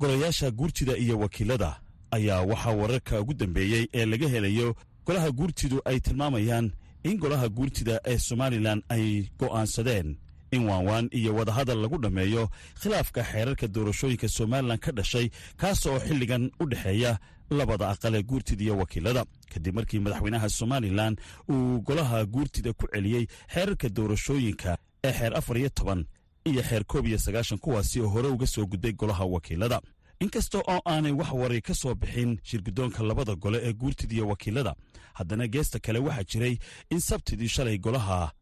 golayaasha 0.00 0.50
guurtida 0.50 0.96
iyo 0.96 1.18
wakiilada 1.18 1.80
ayaa 2.10 2.42
waxaa 2.50 2.74
wararka 2.80 3.20
ugu 3.20 3.34
dambeeyey 3.34 3.84
ee 3.94 4.06
laga 4.06 4.28
helayo 4.28 4.74
golaha 5.06 5.30
guurtidu 5.30 5.80
ay 5.84 6.00
tilmaamayaan 6.00 6.66
in 7.08 7.16
golaha 7.22 7.48
guurtida 7.48 8.00
ee 8.04 8.18
somalilan 8.18 8.82
ay 8.88 9.06
go'aansadeen 9.40 10.16
in 10.52 10.64
waanwaan 10.68 11.08
iyo 11.12 11.34
wadahadal 11.34 11.78
lagu 11.82 11.98
dhammeeyo 11.98 12.48
khilaafka 12.82 13.22
xeerarka 13.24 13.68
doorashooyinka 13.68 14.28
somalilan 14.28 14.78
ka 14.78 14.92
dhashay 14.92 15.30
kaas 15.56 15.86
oo 15.86 15.98
xilligan 16.00 16.50
u 16.60 16.66
dhexeeya 16.66 17.18
labada 17.50 17.88
aqal 17.90 18.14
ee 18.14 18.22
guurtida 18.22 18.64
iyo 18.64 18.76
wakiilada. 18.78 19.24
Kadib 19.54 19.74
markii 19.74 19.98
madaxweynaha 19.98 20.48
somalilan 20.48 21.16
uu 21.50 21.80
golaha 21.80 22.24
guurtida 22.26 22.72
ku 22.72 22.86
celiyey 22.92 23.26
xeerarka 23.54 23.88
doorashooyinka 23.88 24.78
ee 25.04 25.12
xeer 25.12 25.34
afar 25.36 25.58
iyo 25.58 25.68
toban 25.68 26.04
iyo 26.44 26.62
xeer 26.62 26.84
koob 26.84 27.06
iyo 27.06 27.18
sagaashan 27.18 27.58
kuwaasi 27.58 28.00
oo 28.00 28.08
hore 28.08 28.28
uga 28.28 28.46
soo 28.46 28.66
gudbay 28.66 28.92
golaha 28.92 29.24
wakiilada. 29.24 29.80
Inkasta 30.20 30.58
oo 30.58 30.80
aanay 30.86 31.12
wax 31.12 31.30
waray 31.32 31.60
ka 31.60 31.74
soo 31.74 31.94
bixin 31.94 32.38
shirgudoonka 32.42 33.02
labada 33.02 33.34
gole 33.34 33.58
ee 33.62 33.72
guurtida 33.72 34.14
iyo 34.14 34.28
wakiilada 34.28 34.74
haddana 35.14 35.46
geesta 35.48 35.78
kale 35.78 35.98
waxaa 35.98 36.24
jiray 36.24 36.58
in 36.90 37.00
sabtidii 37.00 37.48
shalay 37.48 37.78
golaha 37.78 38.32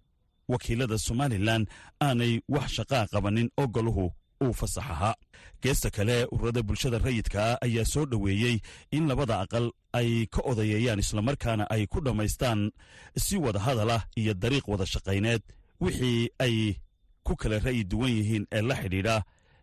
wakiilada 0.53 0.99
somalilan 1.07 1.63
aanay 2.07 2.41
wax 2.55 2.69
shaqaa 2.77 3.07
qabanin 3.13 3.49
oo 3.61 3.67
golahu 3.75 4.07
uu 4.45 4.53
fasax 4.61 4.85
ahaa. 4.95 5.15
Geesta 5.63 5.91
kale 5.91 6.17
ururada 6.33 6.63
bulshada 6.63 6.99
rayidkaa 6.99 7.59
ayaa 7.67 7.85
soo 7.93 8.07
dhoweeyey 8.07 8.57
in 8.91 9.07
labada 9.09 9.41
aqal 9.45 9.67
ay 9.93 10.27
ka 10.35 10.41
odayeeyaan 10.51 10.99
islamarkaana 11.05 11.65
ay 11.75 11.87
ku 11.87 12.01
dhammaystaan 12.01 12.71
si 13.25 13.37
wada 13.37 13.61
hadalah 13.67 14.01
iyo 14.17 14.35
dariiq 14.35 14.69
wada 14.69 14.87
shaqayneed. 14.87 15.43
Wixii 15.81 16.29
ay 16.39 16.57
ku 17.27 17.37
kala 17.37 17.59
ra'yi 17.59 17.85
duwan 17.85 18.11
yihiin 18.17 18.47
ee 18.53 18.63
la 18.63 18.75
xidhiidha 18.83 19.17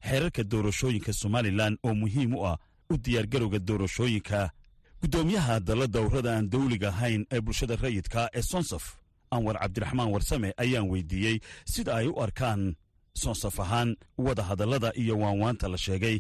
xeerarka 0.08 0.44
doorashooyinka 0.44 1.13
somalilan 1.13 1.77
oo 1.84 1.94
muhiim 2.01 2.34
u 2.38 2.46
ah 2.46 2.58
u 2.89 2.98
diyaargarowga 2.98 3.60
doorashooyinka. 3.60 4.51
Guddoomiyaha 5.01 5.60
dalladda 5.60 6.00
ururada 6.01 6.32
aan 6.38 6.50
dawliga 6.50 6.89
ahayn 6.89 7.25
ee 7.32 7.41
bulshada 7.41 7.75
rayidka 7.75 8.29
ee 8.34 8.41
sonsaf 8.41 8.84
anwar 9.31 9.55
cabdiraxmaan 9.60 10.12
warsame 10.13 10.53
ayaan 10.57 10.89
weydiiyey 10.91 11.39
sida 11.74 11.96
ay 11.96 12.07
u 12.07 12.19
arkaan 12.25 12.75
sonsaf 13.13 13.60
ahaan 13.60 13.96
wada 14.17 14.43
hadallada 14.43 14.91
iyo 14.96 15.17
waanwaanta 15.19 15.67
la 15.67 15.77
sheegay 15.77 16.19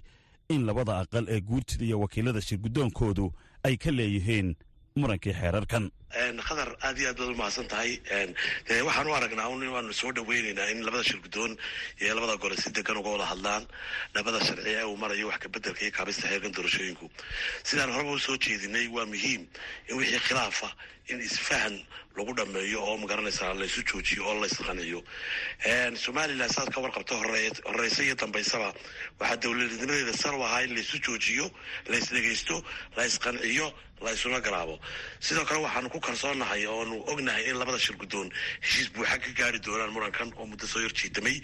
in 0.49 0.65
labada 0.65 0.93
aqal 0.99 1.25
ee 1.29 1.41
guurtida 1.41 1.85
iyo 1.85 1.99
wakiilada 1.99 2.41
shirguddoonkoodu 2.41 3.25
ay 3.63 3.75
ka 3.77 3.91
leeyihiin 3.91 4.55
murankii 4.95 5.33
xeerarkan 5.33 5.91
khadar 6.11 6.75
aad 6.81 6.97
iyo 6.97 7.09
aad 7.09 7.17
baad 7.17 7.29
umahadsan 7.35 7.67
tahay. 7.67 7.99
Waxaan 8.85 9.07
u 9.07 9.13
aragnaa 9.13 9.49
un 9.49 9.63
waanu 9.67 9.93
soo 9.93 10.11
dhaweyneynaa 10.11 10.69
in 10.71 10.83
labada 10.85 11.03
shirgudoon 11.03 11.57
iyo 12.01 12.15
labada 12.15 12.37
gole 12.37 12.55
si 12.57 12.69
degan 12.71 12.97
uga 12.97 13.09
wada 13.09 13.25
hadlaan 13.25 13.67
labada 14.15 14.39
sharci 14.39 14.69
ee 14.69 14.83
uu 14.83 14.97
marayo 14.97 15.27
wax 15.27 15.39
kabedelka 15.43 15.81
iyo 15.81 15.91
kaabista 15.91 16.27
xeerkan 16.27 16.51
doorashooyinku. 16.55 17.09
Sidaan 17.63 17.91
horeba 17.91 18.11
u 18.11 18.19
soo 18.19 18.37
jeedinay 18.37 18.87
waa 18.87 19.05
muhiim 19.05 19.47
in 19.89 19.97
wixii 19.97 20.19
khilaafa 20.27 20.71
in 21.09 21.19
isfahan 21.21 21.75
lagu 22.17 22.33
dhameeyo 22.33 22.79
oo 22.83 22.97
ma 22.97 23.07
garanaysaa 23.07 23.53
laysu 23.53 23.83
joojiyo 23.83 24.23
oo 24.27 24.35
laysqanciyo 24.41 25.03
somalilan 25.95 26.49
saad 26.49 26.69
ka 26.73 26.79
warqabta 26.81 27.15
horeysa 27.15 28.03
iyo 28.03 28.15
dambaysaba 28.15 28.73
waxaa 29.19 29.37
dowladnimadeeda 29.43 30.13
sar 30.13 30.35
u 30.35 30.43
ahaa 30.43 30.61
in 30.63 30.73
laysu 30.75 30.97
joojiyo 30.99 31.51
laysdhegaysto 31.87 32.63
laysqanciyo 32.97 33.71
laysuna 34.01 34.39
garaabo 34.45 34.79
sidoo 35.19 35.45
kale 35.45 35.59
waxaanu 35.63 35.89
ku 35.97 36.05
kalsoonahay 36.07 36.63
oonu 36.69 37.01
ognahay 37.11 37.43
in 37.49 37.57
labada 37.61 37.79
shirgudoon 37.85 38.29
heshiis 38.61 38.89
buuxa 38.95 39.17
ka 39.23 39.29
gaari 39.39 39.59
doonaan 39.65 39.91
murankan 39.95 40.29
oo 40.37 40.45
muddo 40.51 40.65
soo 40.73 40.81
horjiitamay 40.85 41.37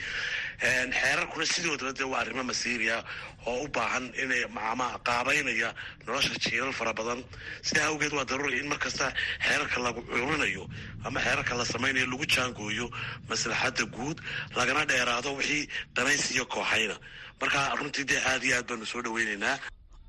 xeerarkuna 0.62 1.46
sidoodaba 1.46 1.92
dee 1.98 2.08
waa 2.12 2.22
arrimo 2.22 2.44
masiiriya 2.44 2.98
oo 3.46 3.64
u 3.66 3.68
baahan 3.68 4.06
inay 4.24 4.46
macama 4.58 4.88
qaabeynaya 5.08 5.74
nolosha 6.06 6.38
jiilal 6.44 6.74
fara 6.80 6.94
badan. 6.94 7.24
Sidaa 7.68 7.88
awgeed 7.92 8.14
waa 8.14 8.26
daruuri 8.30 8.60
in 8.60 8.68
markasta 8.70 9.12
xeerarka 9.48 9.80
lagu 9.86 10.02
curinayo 10.10 10.64
ama 11.06 11.20
xeerarka 11.26 11.56
la 11.58 11.66
samaynayo 11.66 12.06
lagu 12.14 12.26
jaangooyo 12.36 12.88
maslaxadda 13.30 13.86
guud 13.96 14.18
lagana 14.56 14.86
dheeraado 14.86 15.36
wixii 15.40 15.68
danaysiyo 15.96 16.46
kooxayna. 16.46 16.96
Marka 17.42 17.76
runtii 17.80 18.06
dee 18.06 18.22
aad 18.32 18.44
iyo 18.44 18.56
aad 18.58 18.68
baanu 18.70 18.86
soo 18.86 19.02
dhaweyneynaa 19.02 19.58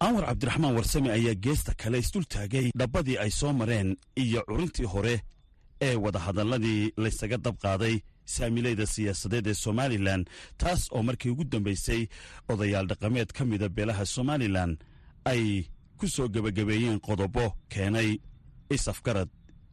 anwar 0.00 0.24
cabdiraxmaan 0.26 0.74
warsame 0.76 1.10
ayaa 1.12 1.34
geesta 1.34 1.74
kale 1.74 1.98
isdul 1.98 2.24
taagay 2.24 2.70
dhabbadii 2.78 3.18
ay 3.18 3.30
soo 3.30 3.52
mareen 3.52 3.96
iyo 4.16 4.42
curintii 4.46 4.86
hore 4.86 5.22
ee 5.80 5.94
wadahadalladii 5.94 6.92
laysaga 6.96 7.38
dab 7.38 7.56
qaaday 7.62 8.00
saamilayda 8.24 8.86
siyaasadeed 8.86 9.46
ee 9.46 9.54
somalilan 9.54 10.24
taas 10.58 10.88
oo 10.92 11.02
markii 11.02 11.30
ugu 11.30 11.44
dambaysay 11.44 12.06
odayaal 12.48 12.86
dhaqameed 12.86 13.32
ka 13.32 13.44
mida 13.44 13.68
beelaha 13.68 14.04
somalilan 14.06 14.76
ay 15.24 15.64
ku 15.98 16.08
soo 16.08 16.28
gebagabeeyeen 16.28 17.00
qodobo 17.00 17.56
keenay 17.68 18.18
isafgarad 18.70 19.28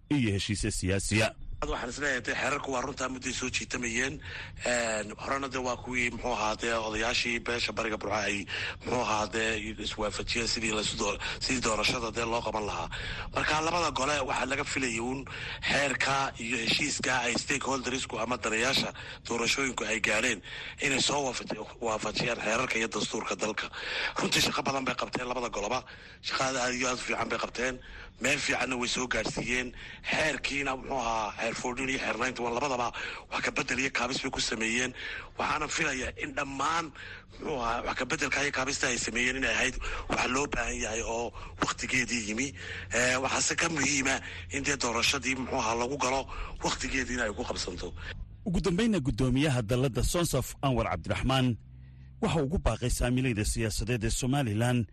iyo 0.09 0.31
heshiisya 0.33 0.71
siyaasiya 0.71 1.35
waxaan 1.69 2.23
xeerarku 2.25 2.71
waa 2.73 2.81
runtaa 2.81 3.07
mudday 3.09 3.33
soo 3.33 3.49
jiitamayeen? 3.49 4.19
Horena 5.17 5.47
de 5.47 5.59
waa 5.59 5.77
kuwii 5.77 6.09
muxuu 6.09 6.33
ahaa 6.33 6.55
odayaashii 6.87 7.39
beesha 7.39 7.71
bariga 7.73 7.97
burca 7.97 8.17
ay 8.25 8.45
muxuu 8.85 9.01
ahaa 9.01 9.29
iswaafajiyeen 9.85 10.47
sidii 10.47 10.73
sidii 11.39 11.61
doorashada 11.61 12.09
dee 12.11 12.25
loo 12.25 12.41
qaban 12.41 12.65
lahaa. 12.65 12.89
Marka 13.35 13.61
labada 13.61 13.91
gole 13.91 14.17
waxaa 14.29 14.45
laga 14.49 14.63
filayay 14.63 14.99
uun 14.99 15.25
xeerka 15.69 16.33
iyo 16.39 16.57
heshiiska 16.57 17.13
ay 17.29 17.33
stakeholdersku 17.37 18.17
ama 18.19 18.37
danayaasha 18.37 18.93
doorashooyinku 19.29 19.83
ay 19.85 19.99
gaadheen 20.01 20.41
inay 20.81 20.99
soo 21.01 21.21
waafajiyaan 21.81 22.41
xeerarka 22.41 22.75
iyo 22.79 22.87
dastuurka 22.87 23.35
dalka. 23.35 23.69
Runtii 24.17 24.41
shaqo 24.41 24.61
badan 24.63 24.85
bay 24.85 24.95
qabteen 24.95 25.27
labada 25.29 25.49
goloba 25.49 25.83
shaqada 26.25 26.63
aad 26.65 26.73
iyo 26.73 26.87
aad 26.89 26.97
u 26.97 27.01
fiican 27.05 27.29
bay 27.29 27.37
qabteen 27.39 27.77
meel 28.21 28.37
fiicanna 28.45 28.75
way 28.81 28.87
soo 28.95 29.07
gaadhsiiyeen 29.13 29.69
xeerkiina 30.11 30.75
muxuu 30.77 30.99
ahaa 30.99 31.31
xeer 31.39 31.55
foodhin 31.61 31.89
iyo 31.89 31.99
xeer 31.99 32.17
naynta 32.21 32.43
wan 32.43 32.53
labadaba 32.57 32.87
wax 33.31 33.41
kabedel 33.45 33.79
iyo 33.79 33.91
kaabis 33.97 34.21
bay 34.23 34.31
ku 34.31 34.41
sameeyeen. 34.41 34.93
Waxaana 35.37 35.67
filaya 35.67 36.09
in 36.23 36.31
dhammaan 36.37 36.85
muxuu 37.39 37.57
ahaa 37.63 37.81
wax 37.87 37.95
kabedelka 37.99 38.43
iyo 38.43 38.51
kaabista 38.51 38.87
ay 38.87 38.97
sameeyeen 38.97 39.37
inay 39.41 39.53
ahayd 39.55 39.75
waxa 40.09 40.27
loo 40.27 40.45
baahan 40.53 40.77
yahay 40.83 41.01
oo 41.01 41.31
waktigeedii 41.61 42.23
yimi. 42.29 42.47
Waxaase 43.23 43.55
ka 43.55 43.69
muhiima 43.69 44.15
in 44.55 44.63
dee 44.63 44.77
doorashadii 44.77 45.35
muxuu 45.35 45.57
ahaa 45.59 45.75
lagu 45.75 45.97
galo 45.97 46.21
waktigeediina 46.63 47.23
ay 47.23 47.33
ku 47.33 47.43
qabsanto. 47.43 47.93
Ugu 48.45 48.59
dambayna 48.61 48.99
guddoomiyaha 48.99 49.61
dalladda 49.61 50.03
sonsaf 50.03 50.55
anwar 50.61 50.87
cabdiraxmaan 50.93 51.57
waxa 52.21 52.39
ugu 52.43 52.57
baaqay 52.57 52.89
saamilayda 52.89 53.45
siyaasadeed 53.45 54.03
ee 54.03 54.09
somalilan 54.09 54.85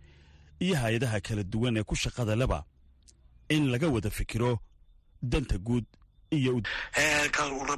iyo 0.59 0.75
hay'adaha 0.81 1.21
kala 1.21 1.43
duwan 1.43 1.77
ee 1.77 1.83
ku 1.83 1.95
shaqada 1.95 2.35
leba 2.35 2.63
in 3.49 3.71
laga 3.71 3.87
wada 3.89 4.09
fikiro 4.09 4.59
danta 5.21 5.57
guud 5.57 5.85
iyo 6.31 6.61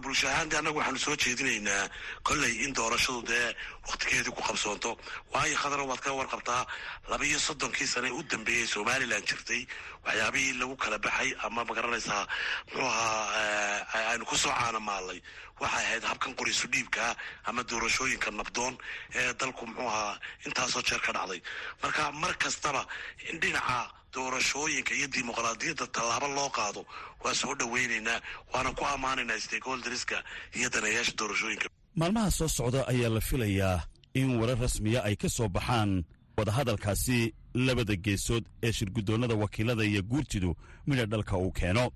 bulsho 0.04 0.28
ahaan 0.28 0.50
de 0.50 0.58
annagu 0.58 0.78
waxaanu 0.80 1.00
soo 1.00 1.16
jeedinaynaa 1.16 1.88
kolley 2.28 2.54
in 2.66 2.74
doorashadu 2.74 3.22
dee 3.30 3.56
waktigeedii 3.88 4.34
ku 4.36 4.42
qabsoonto. 4.44 4.98
Waayo 5.34 5.56
khadaro 5.56 5.86
waad 5.88 6.00
ka 6.04 6.12
warqabtaa 6.12 6.66
laba 7.10 7.24
iyo 7.26 7.40
soddonkii 7.40 7.88
sane 7.88 8.10
u 8.12 8.24
dambeeyey 8.24 8.68
somalilan 8.68 9.24
jirtay 9.24 9.64
waxyaabihii 10.06 10.60
lagu 10.60 10.76
kala 10.76 10.98
baxay 11.00 11.32
ama 11.48 11.64
ma 11.64 11.74
garanaysaa 11.74 12.28
muxuu 12.68 12.88
ahaa 12.88 14.12
aynu 14.12 14.26
ku 14.26 14.36
soo 14.36 14.52
caanamaalnay. 14.52 15.22
Waxay 15.62 15.86
ahayd 15.86 16.04
habkan 16.04 16.36
qoriisu 16.36 16.68
dhiibkaa 16.68 17.16
ama 17.48 17.64
doorashooyinka 17.64 18.32
nabdoon 18.32 18.76
ee 19.16 19.34
dalku 19.40 19.66
muxuu 19.66 19.88
ahaa 19.88 20.20
intaasoo 20.46 20.82
jeer 20.84 21.00
ka 21.02 21.12
dhacday. 21.16 21.42
Marka 21.82 22.12
mar 22.12 22.34
kastaba 22.38 22.84
in 23.32 23.40
dhinaca 23.40 23.88
doorashooyinka 24.14 24.94
iyo 24.98 25.08
dimuqraadiyadda 25.08 25.88
tallaabo 25.88 26.28
loo 26.28 26.50
qaado. 26.50 26.86
Waa 27.24 27.34
soo 27.36 27.56
dhaweynaynaa 27.56 28.20
waana 28.54 28.72
ku 28.78 28.86
ammaanaynaa 28.86 29.40
stakeholderska 29.40 30.24
iyo 30.58 30.70
danayaasha 30.70 31.14
doorashooyinka. 31.18 31.68
Maalmaha 31.96 32.32
soo 32.32 32.48
socda 32.48 32.88
ayaa 32.88 33.10
la 33.10 33.22
filayaa 33.22 33.84
in 34.14 34.40
warar 34.40 34.60
rasmiya 34.60 35.04
ay 35.04 35.16
ka 35.16 35.30
soo 35.30 35.48
baxaan 35.50 36.04
wadahadalkaasi 36.38 37.34
labada 37.54 37.96
geesood 37.96 38.46
ee 38.64 38.72
shirguddoonnada 38.72 39.36
wakiilada 39.36 39.84
iyo 39.84 40.02
guurtidu 40.04 40.56
midha 40.88 41.06
dhalka 41.06 41.38
uu 41.38 41.52
keeno. 41.52 41.92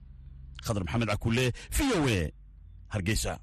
Khadar 0.66 0.84
maxamed 0.84 1.08
cakulle 1.10 1.52
v 1.72 1.80
o 2.00 2.10
e 2.10 2.34
hargeysa 2.90 3.40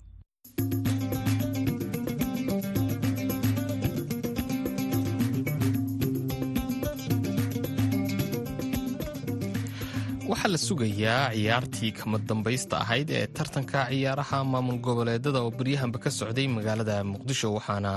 waxaa 10.32 10.50
la 10.54 10.58
sugayaa 10.68 11.30
ciyaartii 11.36 11.92
kama 11.98 12.18
dambaysta 12.28 12.74
ahayd 12.84 13.08
ee 13.18 13.26
tartanka 13.36 13.78
ciyaaraha 13.90 14.38
maamul 14.52 14.78
goboleedada 14.86 15.40
oo 15.44 15.50
beryahanba 15.58 15.98
ka 16.04 16.10
socday 16.18 16.46
magaalada 16.56 16.96
muqdisho 17.12 17.48
waxaana 17.56 17.92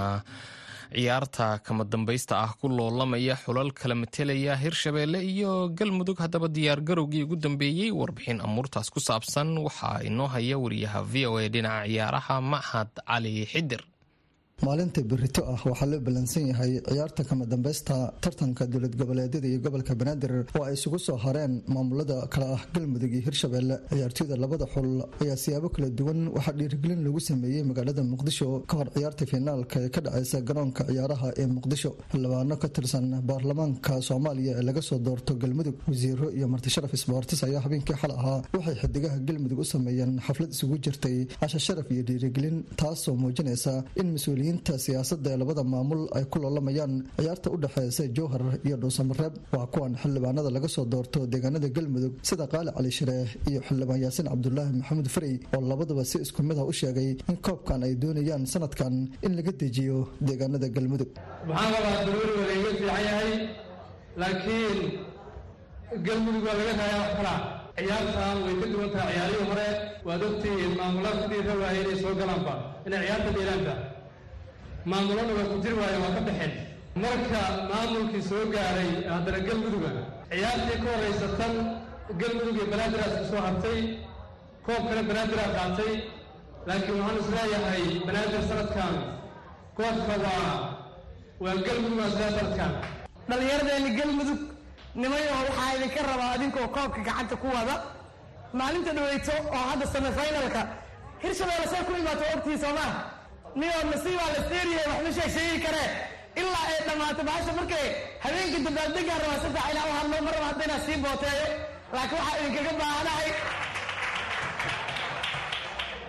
ciyaarta 0.96 1.46
kama 1.66 1.84
dambaysta 1.94 2.34
ah 2.46 2.52
ku 2.60 2.66
loolamaya 2.78 3.36
xulal 3.44 3.70
kala 3.80 3.96
matelaya 4.02 4.54
hirshabeelle 4.64 5.20
iyo 5.32 5.52
galmudug 5.78 6.18
haddaba 6.24 6.48
diyaargarowgii 6.58 7.24
ugu 7.26 7.36
dambeeyey 7.46 7.92
warbixin 8.00 8.40
amuurtaas 8.48 8.90
ku 8.96 9.00
saabsan 9.08 9.50
waxaa 9.66 9.98
inoo 10.10 10.28
haya 10.36 10.58
wariyaha 10.64 11.00
v 11.12 11.14
o 11.32 11.38
a 11.38 11.48
dhinaca 11.54 11.86
ciyaaraha 11.92 12.36
maxad 12.54 12.90
cali 13.10 13.34
xidir 13.52 13.82
maalinta 14.64 15.02
berito 15.04 15.42
ah 15.44 15.60
waxaa 15.66 15.86
loo 15.92 16.00
ballansan 16.00 16.48
yahay 16.48 16.80
ciyaarta 16.88 17.24
kama 17.28 17.46
dambaysta 17.46 17.96
tartanka 18.22 18.64
dowlad 18.66 18.96
goboleedyada 18.96 19.48
iyo 19.48 19.60
gobolka 19.60 19.94
banaadir 20.00 20.32
oo 20.56 20.64
ay 20.64 20.74
isugu 20.78 20.98
soo 20.98 21.18
hareen 21.18 21.62
maamulada 21.68 22.26
kale 22.34 22.46
ah 22.56 22.62
galmudug 22.74 23.12
iyo 23.12 23.22
hirshabeelle 23.28 23.76
ciyaartooyda 23.92 24.36
labada 24.44 24.66
xul 24.74 24.90
ayaa 25.22 25.36
siyaabo 25.44 25.68
kala 25.76 25.90
duwan 26.00 26.20
waxaa 26.36 26.54
dhiirigelin 26.60 27.04
lagu 27.04 27.20
sameeyey 27.20 27.64
magaalada 27.70 28.02
muqdisho 28.12 28.48
ka 28.70 28.78
hor 28.80 28.88
ciyaarta 28.96 29.24
finaalka 29.32 29.78
ee 29.86 29.90
ka 29.96 30.00
dhaceysa 30.06 30.38
garoonka 30.48 30.82
ciyaaraha 30.90 31.28
ee 31.42 31.48
muqdisho. 31.58 31.92
Xildhibaano 32.12 32.56
ka 32.64 32.68
tirsan 32.76 33.06
baarlamaanka 33.30 33.94
soomaaliya 34.10 34.54
ee 34.60 34.64
laga 34.70 34.82
soo 34.90 35.00
doorto 35.08 35.32
galmudug 35.44 35.76
wasiiro 35.90 36.28
iyo 36.38 36.48
martisharaf 36.54 36.94
isboortis 36.98 37.44
ayaa 37.50 37.62
habeenkii 37.66 37.98
xal 38.02 38.12
ahaa. 38.20 38.40
Waxay 38.56 38.76
xidigaha 38.82 39.18
galmudug 39.28 39.60
u 39.60 39.66
sameeyeen 39.74 40.14
xaflad 40.28 40.52
isugu 40.56 40.76
jirtay 40.86 41.18
casha 41.44 41.60
sharaf 41.68 41.88
iyo 41.96 42.04
dhiirigelin 42.10 42.58
taasoo 42.82 43.16
muujinaysa 43.24 43.74
in 44.02 44.08
mas'uuliyiin 44.54 44.80
siyaasada 44.86 45.30
ee 45.34 45.38
labada 45.42 45.64
maamul 45.64 46.02
ay 46.18 46.24
ku 46.26 46.38
loolamayaan 46.44 46.94
ciyaarta 47.18 47.50
u 47.54 47.58
dhexeysa 47.64 48.04
jowhar 48.18 48.42
iyo 48.68 48.78
dhuusamareeb 48.82 49.34
waa 49.54 49.66
kuwan 49.74 49.94
xildhibaanada 50.02 50.50
laga 50.56 50.68
soo 50.76 50.86
doorto 50.94 51.20
deegaanada 51.34 51.68
galmudug 51.76 52.14
sida 52.30 52.46
qaali 52.54 52.72
cali 52.78 52.92
shareeh 52.98 53.30
iyo 53.50 53.60
xildhibaan 53.68 54.00
yaasiin 54.06 54.28
cabdulaahi 54.32 54.72
maxamuud 54.80 55.08
farey 55.16 55.36
oo 55.56 55.62
labaduba 55.72 56.04
si 56.12 56.18
isku 56.26 56.42
mid 56.50 56.58
ah 56.62 56.66
u 56.72 56.74
sheegay 56.82 57.10
in 57.32 57.38
koobkan 57.48 57.84
ay 57.88 57.94
doonayaan 58.04 58.44
sanadkan 58.54 58.94
in 59.26 59.32
laga 59.38 59.52
dejiyo 59.62 59.98
deegaanada 60.28 60.68
galmudug. 60.76 61.10
Waxaan 61.50 61.72
rabaa 61.76 61.98
daruuri 62.08 62.44
layga 62.50 62.70
fiican 62.78 63.02
yahay 63.10 63.32
laakiin 64.22 64.80
galmudug 66.08 66.44
waa 66.48 66.56
laga 66.60 66.74
raaya 66.82 66.98
wax 67.04 67.12
kalaa 67.20 67.40
ciyaartan 67.78 68.38
way 68.46 68.56
ka 68.62 68.68
duwan 68.74 68.90
tahay 68.96 69.14
ciyaarihii 69.16 69.48
hore 69.52 69.68
waad 70.08 70.22
ogtihiin 70.30 70.74
maamulada 70.80 71.18
sidii 71.24 71.44
rawaaya 71.50 71.80
inay 71.84 71.98
soo 72.04 72.14
galaanba 72.22 72.54
inay 72.88 73.02
ciyaarta 73.06 73.30
dheelaanba 73.38 73.74
maamulana 74.92 75.34
waa 75.38 75.48
ku 75.52 75.58
jiri 75.64 75.76
waayo 75.82 76.00
waa 76.04 76.14
ka 76.18 76.22
baxeen. 76.28 76.52
Marka 77.04 77.40
maamulkii 77.72 78.22
soo 78.30 78.44
gaaray 78.54 78.92
haddana 79.14 79.40
galmuduga 79.48 79.90
ciyaartii 80.32 80.78
ka 80.84 80.88
horraysa 80.94 81.28
tan 81.40 81.54
galmudug 82.20 82.56
iyo 82.58 82.66
banaadiraas 82.72 83.14
ku 83.20 83.26
soo 83.32 83.42
hartay 83.48 83.80
koobkana 84.66 85.02
banaadiraa 85.10 85.50
qaatay 85.58 85.94
laakiin 86.68 87.00
waxaan 87.02 87.20
is 87.22 87.30
leeyahay 87.36 87.84
banaadir 88.08 88.44
sanadkan 88.50 88.94
koobka 89.78 90.14
waa 90.26 90.54
waa 91.44 91.56
galmudug 91.68 91.98
waa 92.00 92.08
is 92.12 92.16
leeyahay 92.20 92.38
sanadkan. 92.40 92.72
Dhallinyaradeenna 93.30 93.90
galmudug 94.00 94.40
nimayo 95.02 95.32
waxaa 95.42 95.70
idinka 95.78 96.02
rabaa 96.10 96.32
adinkoo 96.36 96.68
koobka 96.78 97.00
gacanta 97.08 97.36
ku 97.42 97.48
wada 97.56 97.76
maalinta 98.60 98.92
dhaweyto 98.98 99.34
oo 99.56 99.64
hadda 99.70 99.86
semifinalka 99.94 100.62
hirshabeelle 101.24 101.68
say 101.74 101.82
ku 101.88 101.92
imaato 102.02 102.24
ogtii 102.36 102.58
soomaa 102.64 102.92
niyoo 103.60 103.84
nasiibaa 103.92 104.30
la 104.36 104.40
steeriye 104.48 104.82
wax 104.92 105.00
ma 105.06 105.12
sheeg 105.18 105.32
sheegi 105.36 105.60
karee 105.66 105.88
ilaa 106.42 106.64
ay 106.72 106.80
dhammaato 106.88 107.22
bahasha 107.30 107.52
markay 107.60 107.86
habeenkii 108.24 108.64
dabaaldegaan 108.68 109.22
rabaa 109.24 109.40
saddex 109.44 109.66
inaa 109.74 109.86
u 109.92 109.94
hadlo 110.00 110.18
mar 110.28 110.36
raba 110.44 110.78
sii 110.86 110.98
booteeyo 111.06 111.46
laakiin 111.96 112.20
waxaa 112.22 112.38
idinkaga 112.42 112.74
baahanahay. 112.82 113.30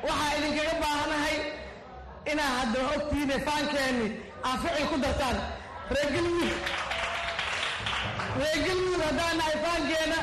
Waxaa 0.07 0.33
idinkaga 0.39 0.75
baahanahay 0.83 1.37
inaa 2.33 2.51
haddaba 2.59 2.89
ogtiine 2.97 3.37
faankeeni 3.47 4.07
aa 4.49 4.55
ficil 4.63 4.87
ku 4.93 4.97
dartaan. 5.05 5.37
Reer 5.95 6.09
galmudug 6.15 6.55
reer 8.41 8.59
galmudug 8.67 9.03
haddaan 9.09 9.35
nahay 9.41 9.57
faankeena 9.65 10.19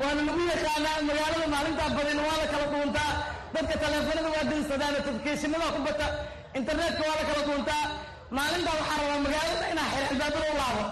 waana 0.00 0.20
lagu 0.28 0.42
yaqaanaa 0.52 0.96
magaalada 1.08 1.46
maalintaa 1.54 1.90
badin 1.96 2.20
waa 2.26 2.36
la 2.42 2.46
kala 2.52 2.66
dhuuntaa 2.74 3.10
dadka 3.54 3.74
taleefanada 3.82 4.28
waa 4.34 4.44
dinsadaan 4.50 4.92
notifikeshinada 4.96 5.66
ku 5.76 5.80
bata 5.88 6.06
internetka 6.58 7.02
waa 7.08 7.16
la 7.20 7.24
kala 7.28 7.42
dhuuntaa 7.48 7.84
maalintaa 8.36 8.74
waxaa 8.80 8.96
rabaa 9.00 9.20
magaalada 9.26 9.66
inaa 9.72 9.88
xer 9.92 10.04
albaabada 10.10 10.46
u 10.52 10.56
laabo 10.60 10.84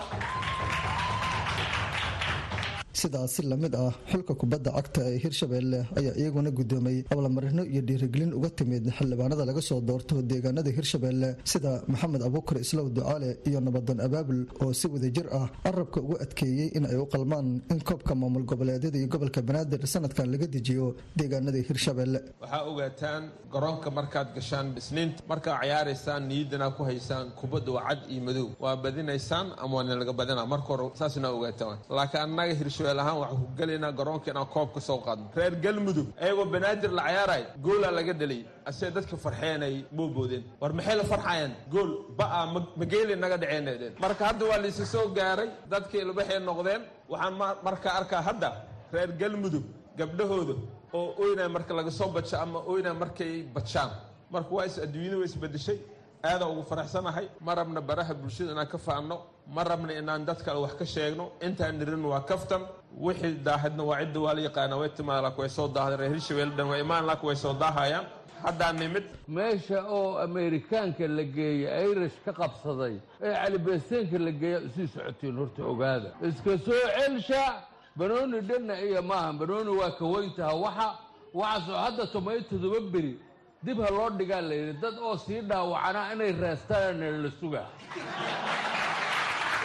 sidaasi 3.00 3.42
la 3.50 3.56
mid 3.62 3.74
ah 3.84 3.92
xulka 4.10 4.32
kubadda 4.42 4.70
cagta 4.76 5.00
ee 5.12 5.18
hirshabeelle 5.24 5.78
ayaa 5.98 6.14
iyaguna 6.22 6.50
gudoomay 6.58 6.96
ablamarino 7.14 7.62
iyo 7.72 7.82
dhiirigelin 7.88 8.32
uga 8.38 8.50
timid 8.58 8.84
xildhibaanada 8.98 9.44
laga 9.50 9.62
soo 9.68 9.80
doorto 9.90 10.14
deegaanada 10.30 10.70
hirshabeelle 10.78 11.28
sida 11.52 11.72
maxamed 11.92 12.22
abuukar 12.28 12.56
islow 12.64 12.86
ducaale 12.96 13.30
iyo 13.48 13.60
nabadoon 13.66 14.00
abaabul 14.06 14.40
oo 14.64 14.72
si 14.80 14.86
wadajir 14.94 15.26
ah 15.40 15.46
carabka 15.66 15.98
ugu 16.04 16.16
adkeeyey 16.24 16.68
in 16.78 16.84
ay 16.92 16.96
u 17.04 17.06
qalmaan 17.14 17.48
in 17.72 17.80
koobka 17.90 18.12
maamul 18.22 18.44
goboleedyada 18.52 18.98
iyo 19.02 19.08
gobolka 19.14 19.40
banaadir 19.48 19.80
sanadkan 19.94 20.28
laga 20.34 20.46
dejiyo 20.56 20.86
deegaanada 21.20 21.58
hirshabeelle 21.68 22.18
waxaa 22.42 22.62
ogaataan 22.72 23.22
garoonka 23.54 23.88
markaad 23.98 24.28
gashaan 24.38 24.66
isniinta 24.80 25.20
markaa 25.32 25.54
cayaaraysaan 25.60 26.22
niyadanaa 26.30 26.70
ku 26.78 26.82
haysaan 26.90 27.26
kubadda 27.40 27.72
cad 27.86 28.00
iyo 28.12 28.20
madow. 28.28 28.46
Waa 28.64 28.76
badinaysaan 28.84 29.46
ama 29.62 29.74
waa 29.78 29.84
nilaga 29.88 30.12
badina 30.20 30.42
marka 30.52 30.68
hore 30.72 30.86
saasna 31.00 31.28
ogaataan. 31.36 31.76
Laakiin 31.96 32.22
annaga 32.26 32.54
hirshabelle 32.88 33.00
ahaan 33.02 33.18
waxaan 33.20 33.38
ku 33.40 33.56
gelaynaa 33.58 33.92
garoonka 33.92 34.30
inaan 34.30 34.46
koob 34.46 34.72
ka 34.74 34.80
soo 34.80 34.98
qaadno. 35.00 35.26
Reer 35.36 35.54
galmudug 35.64 36.06
ayagoo 36.20 36.44
banaadir 36.46 36.90
la 36.92 37.02
cayaaray 37.02 37.44
goolaa 37.62 37.90
laga 37.92 38.12
dhalay 38.14 38.44
asee 38.66 38.90
dadka 38.90 39.16
farxeenay 39.16 39.84
booboodeen 39.92 40.44
war 40.60 40.72
maxay 40.72 40.96
la 40.96 41.04
farxayaan? 41.04 41.52
Gool 41.70 41.90
ba'a 42.18 42.46
mageeli 42.76 43.14
naga 43.16 43.36
dhaceen 43.36 43.92
marka 44.00 44.24
hadda 44.28 44.44
waa 44.50 44.58
laysi 44.58 44.86
soo 44.86 45.08
gaaray 45.18 45.48
dadkii 45.70 46.00
ilbaxay 46.00 46.38
noqdeen. 46.40 46.82
Waxaan 47.08 47.34
markaa 47.66 47.92
arkaa 48.00 48.22
hadda 48.28 48.50
reer 48.92 49.10
galmudug 49.20 49.64
gabdhahooda 49.98 50.54
oo 50.92 51.14
oynaa 51.22 51.48
marka 51.48 51.72
laga 51.74 51.90
soo 51.90 52.08
badsho 52.16 52.36
ama 52.44 52.58
oynaa 52.72 52.94
markay 52.94 53.42
badshaan 53.54 53.90
marka 54.30 54.50
waa 54.56 54.66
is 54.66 54.78
adduunyada 54.78 55.16
waa 55.20 55.24
isbedeshay 55.30 55.78
aadaan 56.24 56.50
ugu 56.52 56.62
faraxsanahay. 56.70 57.28
Ma 57.40 57.54
rabna 57.54 57.80
baraha 57.80 58.14
bulshada 58.14 58.52
inaan 58.52 58.66
ka 58.68 58.78
faanno 58.78 59.16
ma 59.54 59.62
rabna 59.64 59.92
inaan 59.92 60.24
dad 60.26 60.42
kale 60.44 60.60
wax 60.60 60.74
ka 60.74 60.84
sheegno. 60.84 61.32
Intaan 61.40 61.78
nirin 61.78 62.04
waa 62.04 62.20
kaftan. 62.20 62.62
Wixii 63.00 63.38
daahadna 63.44 63.82
waa 63.84 63.98
cidda 64.00 64.20
waa 64.20 64.34
la 64.34 64.40
yaqaana 64.48 64.76
way 64.78 64.88
timaadlak 64.88 65.38
way 65.38 65.48
soo 65.48 65.68
daahday. 65.68 65.96
Reer 65.98 66.10
hirshabelle 66.14 66.54
dhan 66.56 66.66
waa 66.68 66.78
imaanlak 66.78 67.22
way 67.22 67.36
soo 67.36 67.52
daahayaan. 67.54 68.06
Haddaa 68.42 68.72
nimid. 68.72 69.04
Meesha 69.28 69.82
oo 69.88 70.18
ameerikaanka 70.18 71.08
la 71.08 71.22
geeyey 71.24 71.90
irish 71.90 72.16
ka 72.24 72.32
qabsaday 72.32 73.00
ee 73.22 73.34
calibeesteenka 73.34 74.18
la 74.18 74.30
geeya 74.30 74.58
u 74.66 74.68
sii 74.76 74.86
socotiin 74.94 75.36
horta 75.38 75.62
ogaada. 75.64 76.10
Iska 76.22 76.58
soo 76.66 76.82
celsha 76.96 77.62
banooni 77.96 78.40
dhanna 78.40 78.74
iyo 78.80 79.02
maaha. 79.02 79.32
Banooni 79.32 79.70
waa 79.80 79.90
kaweyntaha 79.90 80.54
waxa. 80.54 80.88
Waxaasoo 81.34 81.76
hadda 81.84 82.06
tomay 82.12 82.40
todoba 82.50 82.80
beri 82.92 83.18
dib 83.64 83.78
ha 83.84 83.90
loo 83.96 84.10
dhigaa 84.18 84.40
la 84.48 84.54
yidhi 84.54 84.74
dad 84.82 84.96
oo 85.08 85.16
sii 85.24 85.40
dhaawacana 85.50 86.00
inay 86.12 86.32
reestaan 86.42 87.00
la 87.24 87.30
sugaa. 87.40 87.68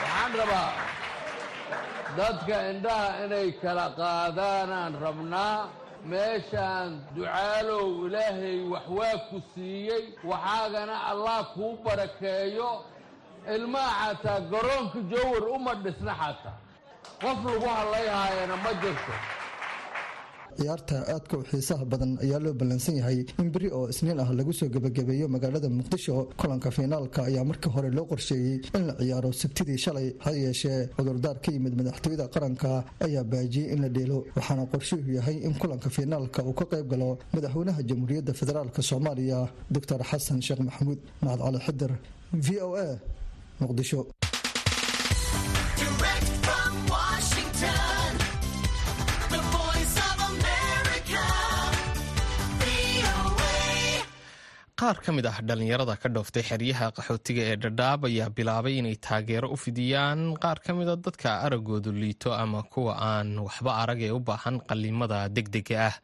Waxaan 0.01 0.31
rabaa 0.39 0.71
dadka 2.17 2.55
indhaha 2.71 3.09
inay 3.25 3.47
kala 3.61 3.85
qaadaanaan 3.99 4.93
rabnaa 5.05 5.57
meeshaan 6.11 6.89
ducaalow 7.15 7.87
ilaahay 8.07 8.57
wax 8.73 8.85
waa 8.97 9.17
ku 9.29 9.37
siiyey 9.53 10.03
waxaagana 10.29 10.95
allah 11.11 11.39
kuu 11.53 11.73
barakeeyo 11.85 12.69
ilmaha 13.55 14.15
xataa 14.15 14.39
garoonka 14.51 14.99
jowar 15.11 15.43
uma 15.55 15.73
dhisna 15.83 16.13
xataa. 16.21 16.55
Qof 17.21 17.39
lagu 17.47 17.67
hadlayhaayana 17.77 18.55
ma 18.63 18.71
jirto 18.81 19.13
ciyaarta 20.59 20.95
aadka 21.13 21.33
u 21.37 21.43
xiisaha 21.51 21.85
badan 21.91 22.11
ayaa 22.25 22.39
loo 22.45 22.53
ballansan 22.61 22.95
yahay 23.01 23.19
in 23.41 23.49
beri 23.55 23.69
oo 23.77 23.85
isniin 23.93 24.19
ah 24.23 24.29
lagu 24.39 24.53
soo 24.59 24.69
gebagabeeyo 24.75 25.27
magaalada 25.35 25.69
muqdisho. 25.79 26.15
Kulanka 26.41 26.69
fiinaalka 26.77 27.19
ayaa 27.29 27.43
markii 27.49 27.71
hore 27.75 27.89
loo 27.97 28.05
qorsheeyey 28.11 28.55
in 28.77 28.83
la 28.87 28.93
ciyaaro 29.01 29.31
sabtidii 29.41 29.77
shalay 29.85 30.07
ha 30.25 30.31
yeeshee 30.43 30.79
cudurdaar 30.97 31.37
ka 31.43 31.49
yimid 31.55 31.73
madaxtooyada 31.79 32.25
qaranka 32.35 32.69
ayaa 33.05 33.23
baajiyey 33.31 33.67
in 33.73 33.81
la 33.85 33.89
dheelo 33.97 34.17
waxaana 34.37 34.63
qorshuhu 34.73 35.09
yahay 35.17 35.37
in 35.47 35.53
kulanka 35.61 35.89
fiinaalka 35.97 36.39
uu 36.49 36.53
ka 36.61 36.65
qayb 36.73 36.87
galo 36.93 37.09
madaxweynaha 37.35 37.81
jamhuuriyadda 37.89 38.33
federaalk 38.41 38.77
soomaaliya 38.89 39.39
doctor 39.75 39.99
xasan 40.11 40.39
sheekh 40.47 40.59
maxamuud 40.67 40.99
mahad 41.25 41.39
cali 41.45 41.59
xidir 41.67 41.91
v 42.45 42.47
o 42.67 42.69
a 42.75 42.87
muqdisho 43.61 43.99
qaar 54.83 54.97
ka 55.05 55.11
mid 55.15 55.25
ah 55.31 55.37
dhallinyarada 55.47 55.95
ka 56.01 56.07
dhooftay 56.15 56.43
xeryaha 56.49 56.87
qaxootiga 56.97 57.43
ee 57.51 57.55
dhadhaab 57.63 58.01
ayaa 58.09 58.29
bilaabay 58.37 58.73
inay 58.79 58.95
taageero 59.07 59.47
u 59.55 59.57
fidiyaan 59.63 60.19
qaar 60.43 60.57
ka 60.65 60.71
mida 60.77 60.95
dadka 61.05 61.29
aragoodu 61.45 61.91
liito 62.01 62.29
ama 62.43 62.59
kuwa 62.73 62.93
aan 63.11 63.29
waxba 63.45 63.71
arag 63.83 64.01
ee 64.07 64.11
u 64.17 64.19
baahan 64.29 64.55
qalimada 64.69 65.19
degdega 65.35 65.77
ah. 65.89 65.95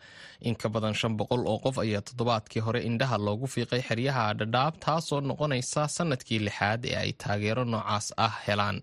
In 0.47 0.55
ka 0.61 0.67
badan 0.73 0.93
shan 0.99 1.13
boqol 1.19 1.41
oo 1.51 1.57
qof 1.65 1.75
ayaa 1.83 2.01
toddobaadkii 2.07 2.63
hore 2.67 2.79
indhaha 2.89 3.17
loogu 3.27 3.47
fiiqay 3.53 3.81
xeryaha 3.89 4.23
dhadhaab 4.39 4.73
taasoo 4.85 5.19
noqonaysa 5.29 5.81
sannadkii 5.97 6.39
lixaad 6.47 6.81
ee 6.91 6.95
ay 7.03 7.11
taageero 7.23 7.63
noocaas 7.73 8.07
ah 8.27 8.33
helaan. 8.45 8.77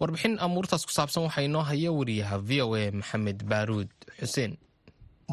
Warbixin 0.00 0.34
amuurtaas 0.46 0.82
ku 0.88 0.92
saabsan 0.98 1.22
waxaa 1.26 1.46
inoo 1.48 1.62
haya 1.70 1.90
wariyaha 1.98 2.36
v 2.48 2.50
o 2.66 2.74
a 2.74 2.84
maxamed 3.00 3.38
baaruud 3.50 3.90
xuseen 4.18 4.52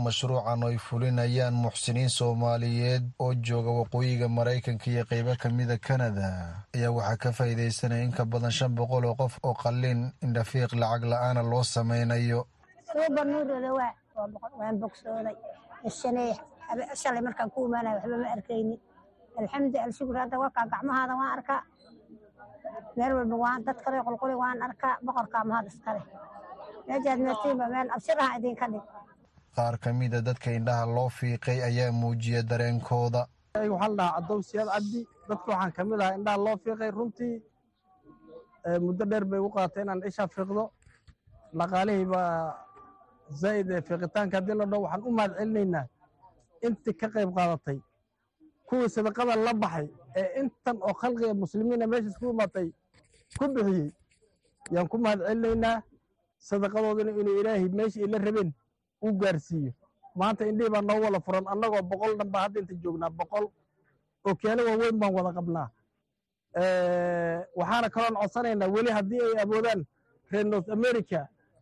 mashruucan 0.05 0.63
ay 0.67 0.77
fulinayaan 0.87 1.53
muxsiniin 1.65 2.09
soomaaliyeed 2.09 3.03
oo 3.23 3.33
jooga 3.47 3.71
waqooyiga 3.79 4.27
maraykanka 4.37 4.85
iyo 4.91 5.03
qeybo 5.11 5.33
kamida 5.43 5.77
kanada 5.87 6.27
ayaa 6.75 6.91
waxaa 6.97 7.17
ka 7.23 7.29
faa'iidaysanaya 7.37 8.03
in 8.07 8.11
ka 8.17 8.23
badan 8.25 8.51
shan 8.57 8.71
boqol 8.79 9.05
oo 9.09 9.15
qof 9.21 9.33
oo 9.47 9.53
qalliin 9.63 10.01
indhafiiq 10.25 10.71
lacag 10.81 11.03
la'aana 11.11 11.41
loo 11.51 11.63
waan 14.59 14.75
bogsooday. 14.81 15.35
Shaney 15.99 16.31
shalay 17.01 17.21
markaan 17.21 17.49
ku 17.53 17.65
imaanaya 17.67 17.95
waxba 17.97 18.17
ma 18.23 18.27
arkaynin. 18.35 18.79
Alxamdu 19.39 19.77
alshukur 19.85 20.15
hadda 20.21 20.35
wakaa 20.39 20.65
gacmahaada 20.71 21.13
waan 21.19 21.31
arkaa 21.37 21.61
meel 22.97 23.13
walba 23.17 23.35
waan 23.43 23.63
dad 23.65 23.77
kale 23.83 23.97
qolqoli 24.07 24.35
waan 24.35 24.61
arkaa 24.67 24.97
boqorkaa 25.05 25.43
mahad 25.49 25.65
iskale 25.71 26.01
meejaad 26.87 27.19
meertiinba 27.25 27.65
meel 27.73 27.87
abshiraha 27.95 28.37
idinka 28.39 28.65
dhig 28.73 28.83
qaar 29.55 29.77
ka 29.79 29.93
mida 29.93 30.21
dadka 30.21 30.51
indhaha 30.51 30.85
loo 30.85 31.09
fiiqay 31.09 31.59
ayaa 31.69 31.91
muujiya 31.91 32.41
dareenkooda. 32.43 33.27
Waxaa 33.55 33.89
la 33.89 33.95
dhahaa 33.97 34.21
cadow 34.21 34.41
siyaad 34.41 34.69
cabdi. 34.73 35.01
Dadka 35.29 35.47
waxaan 35.51 35.71
ka 35.75 35.83
mid 35.85 35.99
ahaa 36.01 36.15
indhaha 36.17 36.37
loo 36.45 36.57
fiiqay 36.63 36.91
runtii 36.91 37.35
muddo 38.85 39.05
dheer 39.05 39.25
bay 39.25 39.39
u 39.39 39.49
qaatay 39.55 39.83
inaan 39.83 40.01
isha 40.07 40.27
fiiqdo. 40.27 40.63
Dhaqaalihii 41.57 42.05
baa 42.05 42.55
zaa'id 43.41 43.69
fiiqitaanka 43.87 44.37
haddii 44.37 44.55
la 44.59 44.65
dhaho 44.65 44.81
waxaan 44.85 45.03
u 45.07 45.11
mahad 45.11 45.31
celinaynaa 45.37 45.85
intii 46.67 46.93
ka 46.99 47.07
qayb 47.13 47.29
qaadatay. 47.37 47.77
Kuwii 48.67 48.89
sadaqada 48.95 49.35
la 49.35 49.53
baxay 49.53 49.87
ee 50.15 50.39
intan 50.41 50.77
oo 50.87 50.93
khalqiga 51.01 51.33
muslimiina 51.33 51.87
meeshaas 51.87 52.17
ku 52.19 52.29
imaatay 52.33 52.67
ku 53.37 53.45
bixiyey 53.53 53.89
yaan 54.71 54.87
ku 54.87 54.97
mahad 54.97 55.19
celinaynaa 55.27 55.77
sadaqadoodana 56.49 57.11
inuu 57.21 57.39
ilaahay 57.41 57.69
meeshii 57.77 58.03
ay 58.05 58.09
la 58.13 58.17
rabeen 58.25 58.49
u 59.01 59.11
gaarsiiyo. 59.21 59.71
Maanta 60.19 60.43
indhihii 60.49 60.69
baa 60.73 60.81
noo 60.81 60.99
wada 61.05 61.19
furan 61.25 61.45
annagoo 61.53 61.81
boqol 61.91 62.13
dhan 62.19 62.29
baa 62.33 62.41
hadda 62.45 62.59
inta 62.61 62.73
joognaa 62.83 63.09
boqol. 63.19 63.45
Oo 64.27 64.35
keelo 64.41 64.61
waaweyn 64.67 64.97
baan 65.01 65.13
wada 65.17 65.31
qabnaa. 65.37 65.67
Waxaana 67.59 67.87
kaloon 67.93 68.15
codsanaynaa 68.21 68.67
weli 68.75 68.91
haddii 68.97 69.21
ay 69.27 69.35
awoodaan 69.43 69.81
reer 70.31 70.45
north 70.51 70.69
america 70.77 71.19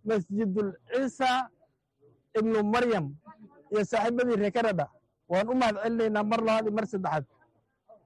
masjidul 0.07 0.69
ciisa 0.89 1.29
ibnu 2.39 2.59
maryam 2.73 3.05
iyo 3.71 3.83
saaxiibadii 3.91 4.35
reer 4.41 4.51
canada. 4.57 4.85
Waan 5.31 5.47
u 5.49 5.55
mahad 5.61 5.75
celinaynaa 5.83 6.23
mar 6.31 6.39
labaad 6.47 6.65
iyo 6.65 6.73
mar 6.77 6.85
saddexaad. 6.93 7.25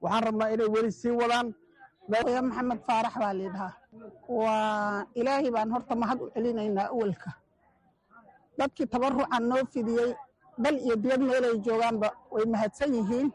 Waxaan 0.02 0.22
rabnaa 0.26 0.48
inay 0.54 0.68
weli 0.74 0.90
sii 1.00 1.14
wadaan. 1.22 1.48
Maxamed 2.10 2.80
faarax 2.86 3.14
baa 3.22 3.32
liidhahaa 3.38 3.72
waa 4.28 5.06
ilaahay 5.14 5.50
baan 5.56 5.70
horta 5.74 5.94
mahad 6.02 6.18
u 6.24 6.30
celinaynaa 6.34 6.88
awalka 6.94 7.30
dadkii 8.58 8.86
tabarucan 8.92 9.42
noo 9.50 9.62
fidiyey 9.72 10.10
dal 10.62 10.76
iyo 10.84 10.94
dibad 11.02 11.20
meelay 11.28 11.56
joogaanba 11.66 12.08
way 12.34 12.44
mahadsan 12.54 12.90
yihiin. 12.98 13.28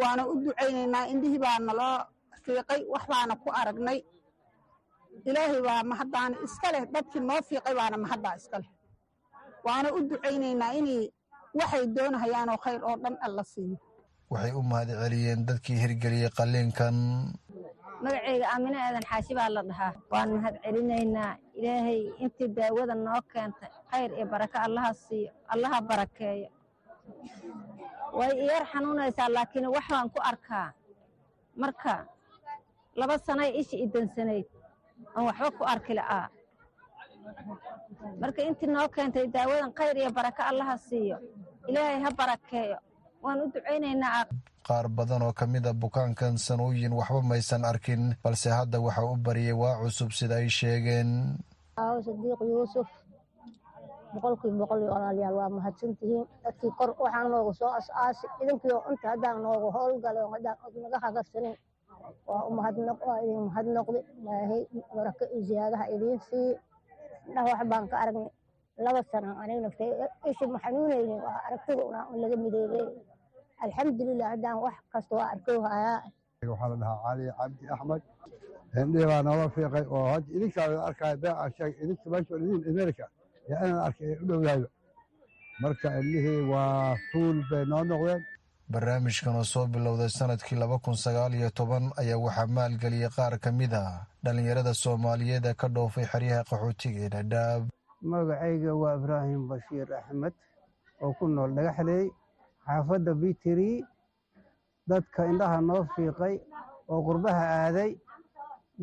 Waana 0.00 0.22
u 0.30 0.34
ducaynaynaa 0.44 1.04
indhihii 1.12 1.40
baa 1.44 1.58
naloo 1.66 1.96
fiiqay 2.44 2.80
wax 2.92 3.04
baana 3.12 3.34
ku 3.42 3.48
aragnay. 3.60 3.98
Ilaahay 5.28 5.60
baa 5.68 5.82
mahaddaana 5.90 6.36
iska 6.46 6.68
leh 6.74 6.82
dadkii 6.94 7.22
noo 7.28 7.40
fiiqay 7.48 7.74
baana 7.80 7.96
mahaddaa 8.04 8.34
iska 8.40 8.56
leh. 8.62 8.70
Waana 9.66 9.88
u 9.96 9.98
ducaynaynaa 10.10 10.72
inay 10.80 11.02
waxay 11.58 11.84
doonahayaanoo 11.96 12.58
khayr 12.64 12.80
oo 12.88 12.96
dhan 13.02 13.16
alla 13.26 13.42
siiyo 13.52 13.76
waxay 14.32 14.52
u 14.60 14.62
mahad 14.70 14.88
celiyeen 15.02 15.40
dadkii 15.48 15.78
hirgeliyey 15.82 16.30
qalliinkan. 16.38 16.96
Magacayga 18.04 18.46
aamine 18.54 18.78
aadan 18.86 19.04
xaashi 19.10 19.32
baa 19.38 19.48
la 19.56 19.62
dhahaa. 19.68 19.92
Waan 20.12 20.30
mahad 20.36 20.54
celinaynaa 20.64 21.32
ilaahay 21.58 22.00
intii 22.24 22.48
daawada 22.56 22.94
noo 22.94 23.20
keentay 23.32 23.72
khayr 23.90 24.10
iyo 24.16 24.26
barako 24.32 24.58
allaha 24.66 24.90
siiyo 24.94 25.30
allaha 25.52 25.78
barakeeyo. 25.80 26.48
Way 28.18 28.32
iyar 28.44 28.64
xanuunaysaa 28.72 29.28
laakiin 29.28 29.66
wax 29.74 29.86
baan 29.90 30.08
ku 30.10 30.18
arkaa. 30.30 30.72
Marka 31.56 32.06
laba 32.96 33.18
sanay 33.18 33.50
ishi 33.60 33.76
idansanayd 33.84 34.46
aan 35.14 35.24
waxba 35.28 35.50
ku 35.58 35.62
arki 35.64 35.94
la'aa 35.98 36.26
marka 38.20 38.40
intii 38.42 38.66
noo 38.72 38.88
keentay 38.94 39.26
daawadan 39.34 39.72
khayr 39.78 39.96
iyo 39.96 40.10
barako 40.10 40.42
allaha 40.50 40.74
siiyo. 40.78 41.16
Ilaahay 41.68 42.00
ha 42.04 42.10
barakeeyo. 42.10 42.78
Waan 43.22 43.40
u 43.42 43.46
ducaynaynaa 43.54 44.24
qaar 44.68 44.86
badan 44.88 45.22
oo 45.22 45.32
ka 45.32 45.46
mid 45.46 45.66
a 45.66 45.72
bukaankan 45.72 46.36
sanooyin 46.38 46.92
waxba 46.92 47.20
maysan 47.22 47.64
arkin 47.64 48.14
balse 48.22 48.48
hadda 48.50 48.80
waxa 48.80 49.02
u 49.04 49.16
bariyay 49.16 49.52
waa 49.62 49.80
cusub 49.82 50.10
sida 50.12 50.36
ay 50.40 50.48
sheegeen. 50.48 51.38
Yuusuf 52.52 52.88
boqolkiiba 54.14 54.56
boqol 54.62 54.80
walaalayaal 54.94 55.34
waa 55.40 55.48
mahadsantihiin 55.56 56.24
dadkii 56.44 56.72
kor 56.78 56.90
waxaan 57.04 57.30
noogu 57.32 57.52
soo 57.60 57.70
as-aasi 57.80 58.26
idinkii 58.42 58.72
oo 58.76 58.82
inta 58.92 59.06
haddaan 59.12 59.42
noogu 59.46 59.68
howlgalay 59.76 60.24
naga 60.84 60.98
hagarsanin 61.06 61.56
waa 62.28 62.42
u 62.48 62.50
mahadnaq 62.58 62.98
waa 63.08 63.18
idin 63.24 63.42
mahadnoqdi 63.48 64.00
ilaahay 64.20 64.62
barako 64.96 65.24
iyo 65.32 65.40
ziyaadaha 65.48 65.84
idiin 65.94 66.20
siiye 66.28 66.54
indhaha 67.28 67.48
wax 67.52 67.60
baan 67.70 67.84
ka 67.90 67.96
aragnay. 68.02 68.28
Laba 68.84 69.00
sana 69.10 69.28
aniga 69.42 69.60
naftay. 69.66 69.90
Ishi 70.30 70.46
ma 70.46 70.58
xanuunaynin 70.64 71.20
waa 71.26 71.38
aragtida 71.46 71.82
una 71.90 72.00
laga 72.22 72.36
mideebey 72.44 72.86
alxamdulilah 73.64 74.28
haddaan 74.32 74.58
wax 74.64 74.76
kasta 74.92 75.12
waa 75.18 75.28
arkow 75.34 75.60
hayaa. 75.72 76.00
Waxaa 76.52 76.68
la 76.72 76.76
dhahaa 76.82 77.02
cali 77.04 77.24
cabdi 77.38 77.64
axmed. 77.74 78.02
Indhihii 78.80 79.06
baa 79.10 79.22
noola 79.26 79.46
fiiqay 79.54 79.84
oo 79.96 80.04
had 80.12 80.24
idinkaa 80.36 80.66
arkaya 80.88 81.16
bee 81.22 81.32
aan 81.42 81.50
sheeg 81.56 81.72
idinka 81.82 82.06
meesha 82.12 82.34
idin 82.36 82.62
america 82.72 83.04
yaa 83.50 83.64
inaan 83.66 83.84
arkay 83.88 84.10
u 84.22 84.24
dhowdahayba 84.28 84.68
marka 85.62 85.88
indhihii 86.00 86.42
waa 86.52 86.96
fuul 87.12 87.38
bay 87.50 87.64
noo 87.70 87.84
noqdeen. 87.90 88.22
Barnaamijkan 88.72 89.34
oo 89.40 89.44
soo 89.52 89.66
bilowday 89.72 90.08
sannadkii 90.18 90.58
laba 90.62 90.76
kun 90.84 90.94
sagaal 91.04 91.32
iyo 91.34 91.50
toban 91.58 91.84
ayaa 92.00 92.18
waxaa 92.26 92.46
maalgeliyey 92.56 93.08
qaar 93.16 93.34
ka 93.44 93.50
mid 93.52 93.72
a 93.72 93.84
dhallinyarada 94.24 94.72
soomaaliyeed 94.82 95.44
ee 95.50 95.54
ka 95.60 95.68
dhoofay 95.74 96.04
xeryaha 96.12 96.44
qaxootiga 96.50 97.00
ee 97.06 97.08
dhadhaab 97.14 97.62
magacayga 98.12 98.72
waa 98.82 98.94
ibraahim 99.00 99.42
bashiir 99.50 99.88
axmed 100.00 100.34
oo 101.02 101.12
ku 101.18 101.24
nool 101.28 101.50
dhagaxleey 101.56 102.06
xaafadda 102.66 103.12
bitiri 103.22 103.72
dadka 104.90 105.20
indhaha 105.30 105.58
noo 105.68 105.82
fiiqay 105.94 106.34
oo 106.92 107.00
qurbaha 107.08 107.44
aaday 107.64 107.90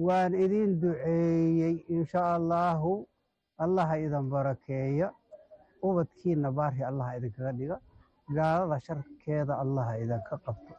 waan 0.07 0.33
idin 0.45 0.71
duceeyey 0.81 1.75
insha 1.95 2.21
allaahu 2.37 2.91
allaha 3.63 3.95
idan 4.05 4.25
barakeeya 4.33 5.07
ubadkiinna 5.87 6.49
baari 6.57 6.81
allaha 6.89 7.11
idinkaga 7.17 7.51
dhiga 7.59 7.77
gaalada 8.37 8.77
sharkeeda 8.87 9.53
allaha 9.63 9.91
idinka 10.03 10.35
qabto. 10.45 10.73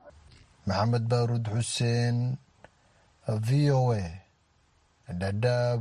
Maxamed 0.66 1.04
baaruud 1.12 1.46
xuseen 1.54 2.16
v 3.46 3.48
o 3.70 3.92
a 3.94 4.04
dhadhaab 5.20 5.80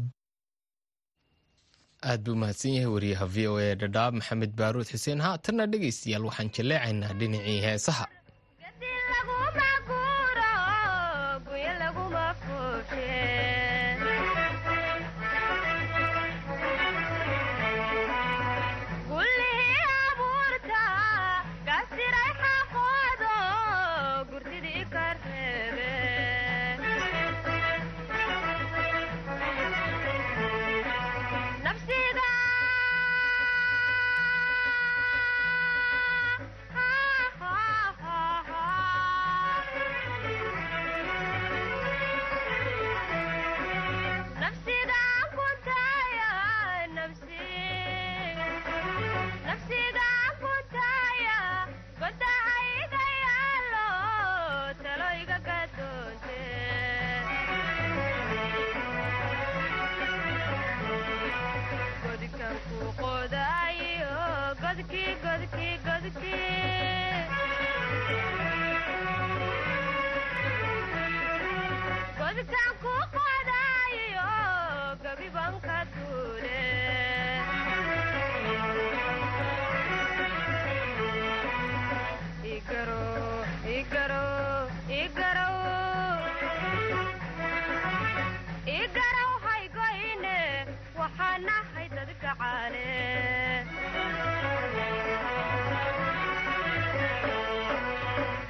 aad 2.09 2.19
buu 2.25 2.35
mahadsan 2.41 2.71
yahay 2.77 2.91
wariyaha 2.95 3.25
v 3.35 3.37
o 3.47 3.53
a 3.57 3.75
dhadhaab 3.81 4.13
maxamed 4.19 4.51
baaruud 4.59 4.85
xuseen. 4.91 5.19
Haatanna 5.25 5.65
dhegaystayaal 5.71 6.25
waxaan 6.29 6.49
jaleecaynaa 6.55 7.13
dhinacii 7.19 7.59
heesaha 7.65 8.05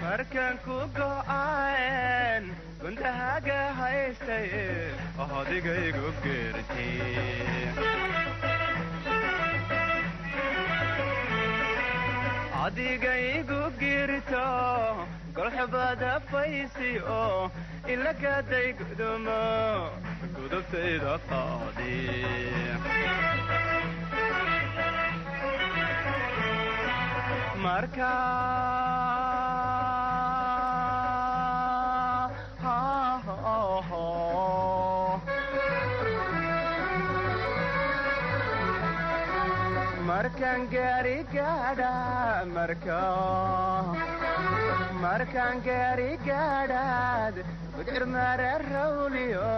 markaan 0.01 0.55
ku 0.65 0.77
girto 13.81 14.45
golxubada 15.37 16.13
faysi 16.31 16.91
oo 17.19 17.41
ilagaday 17.93 18.67
gudumo 18.79 19.41
gudubtayda 20.37 21.13
qaadi 21.29 21.97
marka. 27.65 28.13
Markaan 45.01 45.61
gaari 45.65 46.09
gaadhaad 46.27 47.35
gudcir 47.75 48.03
mara 48.13 48.53
rawliyo 48.69 49.49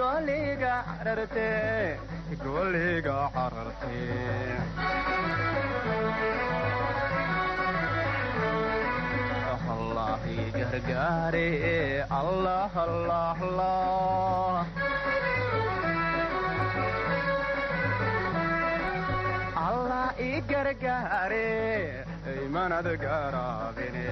goliga 0.00 0.74
cararte 0.88 1.50
goliga 2.44 3.18
cararte 3.36 3.98
gargaare 10.58 11.46
allah 12.20 12.70
allah 12.84 13.36
garaabine 23.04 24.06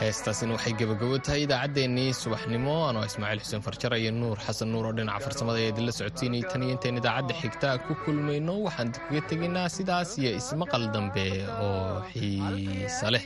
heestaasina 0.00 0.52
waxay 0.56 0.72
gebagabo 0.80 1.16
tahay 1.26 1.42
idaacaddeenii 1.46 2.12
subaxnimo. 2.22 2.74
Anoo 2.90 3.04
ismaaciil 3.10 3.42
xuseen 3.44 3.64
farjar 3.66 3.92
iyo 4.02 4.12
nuur 4.20 4.38
xasan 4.46 4.68
nuur 4.74 4.84
oo 4.88 4.94
dhinaca 4.98 5.24
farsamada 5.26 5.58
ee 5.64 5.70
idinla 5.72 5.92
socotiinay 5.98 6.42
tan 6.50 6.62
iyo 6.64 6.72
intayn 6.76 7.00
idaacadda 7.00 7.34
xigtaa 7.42 7.74
ku 7.86 7.92
kulmayno. 8.04 8.54
Waxaan 8.66 8.88
kaga 8.96 9.20
tegaynaa 9.30 9.68
sidaas 9.76 10.10
iyo 10.22 10.30
ismaqal 10.40 10.84
dambe 10.94 11.26
oo 11.66 11.94
xiisa 12.12 13.06
leh 13.14 13.24